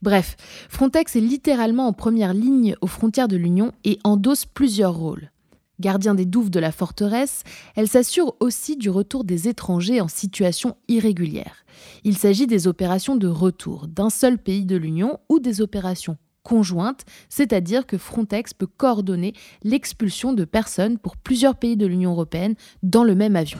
Bref, 0.01 0.35
Frontex 0.67 1.15
est 1.15 1.21
littéralement 1.21 1.87
en 1.87 1.93
première 1.93 2.33
ligne 2.33 2.75
aux 2.81 2.87
frontières 2.87 3.29
de 3.29 3.37
l'Union 3.37 3.71
et 3.85 3.99
endosse 4.03 4.43
plusieurs 4.43 4.93
rôles. 4.93 5.31
Gardien 5.79 6.13
des 6.13 6.25
douves 6.25 6.51
de 6.51 6.59
la 6.59 6.73
forteresse, 6.73 7.43
elle 7.77 7.87
s'assure 7.87 8.35
aussi 8.41 8.75
du 8.75 8.89
retour 8.89 9.23
des 9.23 9.47
étrangers 9.47 10.01
en 10.01 10.09
situation 10.09 10.75
irrégulière. 10.89 11.63
Il 12.03 12.17
s'agit 12.17 12.47
des 12.47 12.67
opérations 12.67 13.15
de 13.15 13.29
retour 13.29 13.87
d'un 13.87 14.09
seul 14.09 14.37
pays 14.37 14.65
de 14.65 14.75
l'Union 14.75 15.21
ou 15.29 15.39
des 15.39 15.61
opérations 15.61 16.17
conjointes, 16.43 17.05
c'est-à-dire 17.29 17.85
que 17.85 17.97
Frontex 17.97 18.53
peut 18.53 18.67
coordonner 18.67 19.33
l'expulsion 19.63 20.33
de 20.33 20.45
personnes 20.45 20.97
pour 20.97 21.17
plusieurs 21.17 21.55
pays 21.55 21.77
de 21.77 21.85
l'Union 21.85 22.11
européenne 22.11 22.55
dans 22.83 23.03
le 23.03 23.15
même 23.15 23.35
avion. 23.35 23.59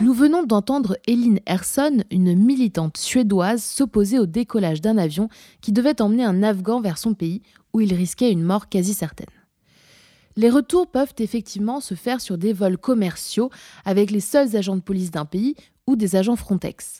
Nous 0.00 0.14
venons 0.14 0.44
d'entendre 0.44 0.96
Eline 1.08 1.40
Herson, 1.46 2.04
une 2.10 2.36
militante 2.36 2.96
suédoise, 2.96 3.64
s'opposer 3.64 4.18
au 4.18 4.26
décollage 4.26 4.80
d'un 4.80 4.96
avion 4.96 5.28
qui 5.60 5.72
devait 5.72 6.00
emmener 6.00 6.24
un 6.24 6.42
Afghan 6.42 6.80
vers 6.80 6.98
son 6.98 7.14
pays 7.14 7.42
où 7.72 7.80
il 7.80 7.92
risquait 7.94 8.30
une 8.30 8.44
mort 8.44 8.68
quasi 8.68 8.94
certaine. 8.94 9.26
Les 10.36 10.50
retours 10.50 10.88
peuvent 10.88 11.14
effectivement 11.18 11.80
se 11.80 11.94
faire 11.94 12.20
sur 12.20 12.38
des 12.38 12.52
vols 12.52 12.78
commerciaux 12.78 13.50
avec 13.84 14.10
les 14.10 14.20
seuls 14.20 14.56
agents 14.56 14.76
de 14.76 14.82
police 14.82 15.10
d'un 15.10 15.24
pays 15.24 15.54
ou 15.86 15.96
des 15.96 16.16
agents 16.16 16.36
Frontex. 16.36 16.98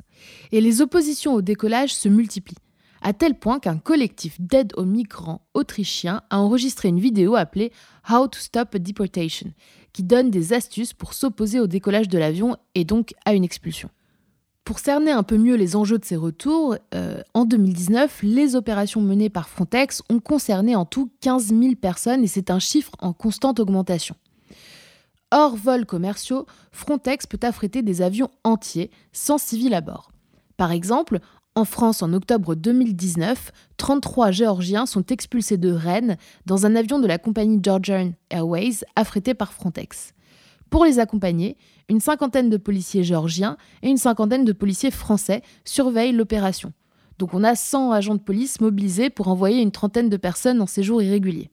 Et 0.53 0.61
les 0.61 0.81
oppositions 0.81 1.35
au 1.35 1.43
décollage 1.43 1.95
se 1.95 2.09
multiplient 2.09 2.57
à 3.05 3.13
tel 3.13 3.39
point 3.39 3.61
qu'un 3.61 3.77
collectif 3.77 4.41
d'aide 4.41 4.73
aux 4.77 4.87
migrants 4.87 5.47
autrichiens 5.53 6.23
a 6.31 6.39
enregistré 6.39 6.89
une 6.89 6.99
vidéo 6.99 7.37
appelée 7.37 7.71
How 8.11 8.27
to 8.29 8.39
Stop 8.39 8.75
a 8.75 8.79
Deportation, 8.79 9.53
qui 9.93 10.03
donne 10.03 10.31
des 10.31 10.55
astuces 10.55 10.95
pour 10.95 11.13
s'opposer 11.13 11.61
au 11.61 11.67
décollage 11.67 12.09
de 12.09 12.19
l'avion 12.19 12.57
et 12.75 12.85
donc 12.85 13.13
à 13.27 13.35
une 13.35 13.45
expulsion. 13.45 13.91
Pour 14.65 14.79
cerner 14.79 15.11
un 15.11 15.23
peu 15.23 15.37
mieux 15.37 15.57
les 15.57 15.77
enjeux 15.77 15.99
de 15.99 16.07
ces 16.07 16.17
retours, 16.17 16.77
euh, 16.95 17.21
en 17.35 17.45
2019, 17.45 18.21
les 18.23 18.57
opérations 18.57 19.03
menées 19.03 19.29
par 19.29 19.51
Frontex 19.51 20.03
ont 20.09 20.21
concerné 20.21 20.75
en 20.75 20.87
tout 20.87 21.11
15 21.21 21.49
000 21.49 21.75
personnes 21.75 22.25
et 22.25 22.29
c'est 22.29 22.51
un 22.51 22.59
chiffre 22.59 22.93
en 22.99 23.13
constante 23.13 23.61
augmentation. 23.61 24.17
Hors 25.31 25.55
vols 25.55 25.85
commerciaux, 25.85 26.47
Frontex 26.73 27.27
peut 27.27 27.41
affréter 27.43 27.83
des 27.83 28.01
avions 28.01 28.31
entiers 28.43 28.91
sans 29.13 29.37
civils 29.37 29.75
à 29.75 29.83
bord. 29.83 30.11
Par 30.57 30.73
exemple, 30.73 31.19
en 31.55 31.67
France, 31.67 32.03
en 32.03 32.15
octobre 32.15 32.55
2019, 32.55 33.53
33 33.77 34.31
Géorgiens 34.31 34.87
sont 34.87 35.05
expulsés 35.07 35.59
de 35.59 35.73
Rennes 35.73 36.17
dans 36.47 36.65
un 36.65 36.75
avion 36.75 36.99
de 37.01 37.07
la 37.07 37.19
compagnie 37.19 37.61
Georgian 37.63 38.13
Airways 38.31 38.79
affrété 38.97 39.35
par 39.35 39.53
Frontex. 39.53 40.15
Pour 40.75 40.85
les 40.85 40.99
accompagner, 40.99 41.57
une 41.89 42.01
cinquantaine 42.01 42.51
de 42.51 42.57
policiers 42.57 43.05
géorgiens 43.05 43.57
et 43.85 43.89
une 43.91 43.97
cinquantaine 43.97 44.45
de 44.45 44.51
policiers 44.51 44.91
français 44.91 45.43
surveillent 45.65 46.11
l'opération. 46.11 46.73
Donc 47.21 47.33
on 47.33 47.45
a 47.45 47.55
100 47.55 47.93
agents 47.93 48.17
de 48.17 48.21
police 48.21 48.61
mobilisés 48.61 49.09
pour 49.09 49.29
envoyer 49.29 49.63
une 49.63 49.71
trentaine 49.71 50.09
de 50.09 50.17
personnes 50.17 50.61
en 50.61 50.67
séjour 50.67 51.01
irrégulier. 51.01 51.53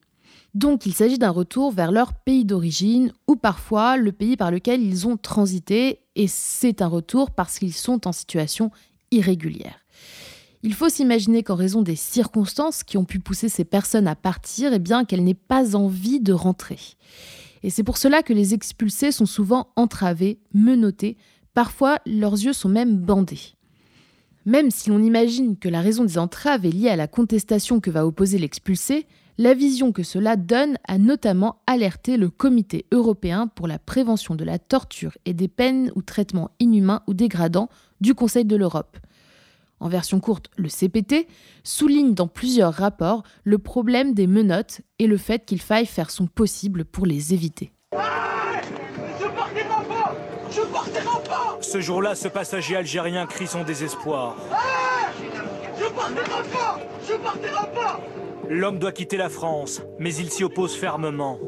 Donc 0.55 0.88
il 0.88 0.95
s'agit 0.95 1.19
d'un 1.19 1.29
retour 1.29 1.71
vers 1.71 1.91
leur 1.91 2.15
pays 2.15 2.45
d'origine 2.45 3.13
ou 3.27 3.36
parfois 3.36 3.95
le 3.95 4.12
pays 4.12 4.38
par 4.38 4.49
lequel 4.49 4.81
ils 4.81 5.07
ont 5.07 5.17
transité 5.17 5.99
et 6.15 6.25
c'est 6.25 6.81
un 6.81 6.88
retour 6.88 7.29
parce 7.29 7.60
qu'ils 7.60 7.75
sont 7.75 8.07
en 8.07 8.13
situation 8.13 8.71
irrégulière. 9.12 9.86
Il 10.63 10.73
faut 10.73 10.89
s'imaginer 10.89 11.43
qu'en 11.43 11.53
raison 11.53 11.84
des 11.84 11.95
circonstances 11.95 12.81
qui 12.81 12.97
ont 12.97 13.05
pu 13.05 13.19
pousser 13.19 13.49
ces 13.49 13.65
personnes 13.65 14.07
à 14.07 14.15
partir, 14.15 14.73
eh 14.73 14.79
bien 14.79 15.05
qu'elles 15.05 15.23
n'aient 15.23 15.36
pas 15.36 15.75
envie 15.75 16.19
de 16.19 16.34
rentrer. 16.34 16.79
Et 17.63 17.69
c'est 17.69 17.84
pour 17.84 17.97
cela 17.97 18.24
que 18.24 18.34
les 18.34 18.54
expulsés 18.54 19.12
sont 19.12 19.26
souvent 19.26 19.69
entravés, 19.76 20.39
menottés, 20.54 21.17
parfois 21.54 22.00
leurs 22.06 22.34
yeux 22.34 22.54
sont 22.54 22.69
même 22.69 22.97
bandés. 22.97 23.56
Même 24.45 24.71
si 24.71 24.89
l'on 24.89 25.04
imagine 25.04 25.58
que 25.58 25.69
la 25.69 25.82
raison 25.82 26.04
des 26.04 26.17
entraves 26.17 26.65
est 26.65 26.71
liée 26.71 26.89
à 26.89 26.95
la 26.95 27.08
contestation 27.08 27.80
que 27.80 27.91
va 27.91 28.08
opposer 28.08 28.39
l'expulsé, 28.39 29.06
la 29.38 29.54
vision 29.54 29.91
que 29.91 30.04
cela 30.04 30.36
donne 30.36 30.78
a 30.88 30.97
notamment 30.97 31.62
alerté 31.67 32.17
le 32.17 32.30
Comité 32.30 32.86
européen 32.91 33.47
pour 33.47 33.67
la 33.67 33.80
prévention 33.80 34.36
de 34.36 34.43
la 34.43 34.60
torture 34.60 35.17
et 35.26 35.34
des 35.34 35.47
peines 35.47 35.91
ou 35.95 36.02
traitements 36.02 36.52
inhumains 36.60 37.02
ou 37.08 37.13
dégradants 37.13 37.69
du 38.02 38.15
Conseil 38.15 38.45
de 38.45 38.56
l'Europe, 38.56 38.97
en 39.81 39.89
version 39.89 40.21
courte 40.21 40.49
le 40.55 40.69
CPT, 40.69 41.27
souligne 41.63 42.13
dans 42.13 42.27
plusieurs 42.27 42.73
rapports 42.73 43.23
le 43.43 43.57
problème 43.57 44.13
des 44.13 44.27
menottes 44.27 44.81
et 44.99 45.07
le 45.07 45.17
fait 45.17 45.43
qu'il 45.43 45.59
faille 45.59 45.87
faire 45.87 46.11
son 46.11 46.27
possible 46.27 46.85
pour 46.85 47.05
les 47.05 47.33
éviter. 47.33 47.73
Ce 51.59 51.81
jour-là, 51.81 52.15
ce 52.15 52.27
passager 52.27 52.75
algérien 52.75 53.25
crie 53.25 53.47
son 53.47 53.63
désespoir. 53.63 54.37
L'homme 58.49 58.79
doit 58.79 58.91
quitter 58.91 59.15
la 59.15 59.29
France, 59.29 59.81
mais 59.97 60.13
il 60.13 60.29
s'y 60.29 60.43
oppose 60.43 60.75
fermement. 60.75 61.39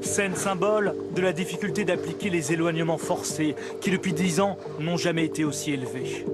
Scène 0.00 0.36
symbole 0.36 0.94
de 1.14 1.20
la 1.20 1.32
difficulté 1.32 1.84
d'appliquer 1.84 2.30
les 2.30 2.52
éloignements 2.52 2.98
forcés, 2.98 3.56
qui 3.80 3.90
depuis 3.90 4.12
dix 4.12 4.38
ans 4.38 4.56
n'ont 4.78 4.96
jamais 4.96 5.24
été 5.24 5.44
aussi 5.44 5.72
élevés. 5.72 6.24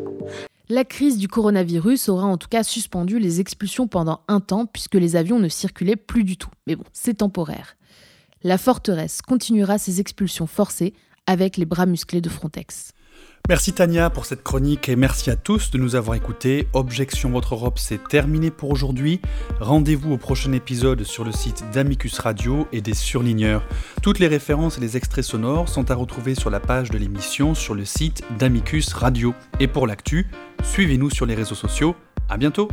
La 0.70 0.84
crise 0.84 1.16
du 1.16 1.28
coronavirus 1.28 2.10
aura 2.10 2.26
en 2.26 2.36
tout 2.36 2.48
cas 2.48 2.62
suspendu 2.62 3.18
les 3.18 3.40
expulsions 3.40 3.88
pendant 3.88 4.20
un 4.28 4.40
temps 4.40 4.66
puisque 4.66 4.96
les 4.96 5.16
avions 5.16 5.38
ne 5.38 5.48
circulaient 5.48 5.96
plus 5.96 6.24
du 6.24 6.36
tout. 6.36 6.50
Mais 6.66 6.76
bon, 6.76 6.84
c'est 6.92 7.14
temporaire. 7.14 7.76
La 8.42 8.58
forteresse 8.58 9.22
continuera 9.22 9.78
ses 9.78 9.98
expulsions 9.98 10.46
forcées 10.46 10.92
avec 11.26 11.56
les 11.56 11.64
bras 11.64 11.86
musclés 11.86 12.20
de 12.20 12.28
Frontex. 12.28 12.92
Merci 13.48 13.72
Tania 13.72 14.10
pour 14.10 14.26
cette 14.26 14.42
chronique 14.42 14.90
et 14.90 14.96
merci 14.96 15.30
à 15.30 15.36
tous 15.36 15.70
de 15.70 15.78
nous 15.78 15.96
avoir 15.96 16.14
écoutés. 16.14 16.68
Objection 16.74 17.30
Votre 17.30 17.54
Europe, 17.54 17.78
c'est 17.78 18.06
terminé 18.06 18.50
pour 18.50 18.70
aujourd'hui. 18.70 19.22
Rendez-vous 19.58 20.12
au 20.12 20.18
prochain 20.18 20.52
épisode 20.52 21.02
sur 21.04 21.24
le 21.24 21.32
site 21.32 21.64
d'Amicus 21.72 22.18
Radio 22.18 22.68
et 22.72 22.82
des 22.82 22.92
surligneurs. 22.92 23.66
Toutes 24.02 24.18
les 24.18 24.26
références 24.26 24.76
et 24.76 24.82
les 24.82 24.98
extraits 24.98 25.24
sonores 25.24 25.70
sont 25.70 25.90
à 25.90 25.94
retrouver 25.94 26.34
sur 26.34 26.50
la 26.50 26.60
page 26.60 26.90
de 26.90 26.98
l'émission 26.98 27.54
sur 27.54 27.74
le 27.74 27.86
site 27.86 28.22
d'Amicus 28.38 28.92
Radio. 28.92 29.34
Et 29.60 29.66
pour 29.66 29.86
l'actu, 29.86 30.26
suivez-nous 30.62 31.08
sur 31.08 31.24
les 31.24 31.34
réseaux 31.34 31.54
sociaux. 31.54 31.96
À 32.28 32.36
bientôt! 32.36 32.68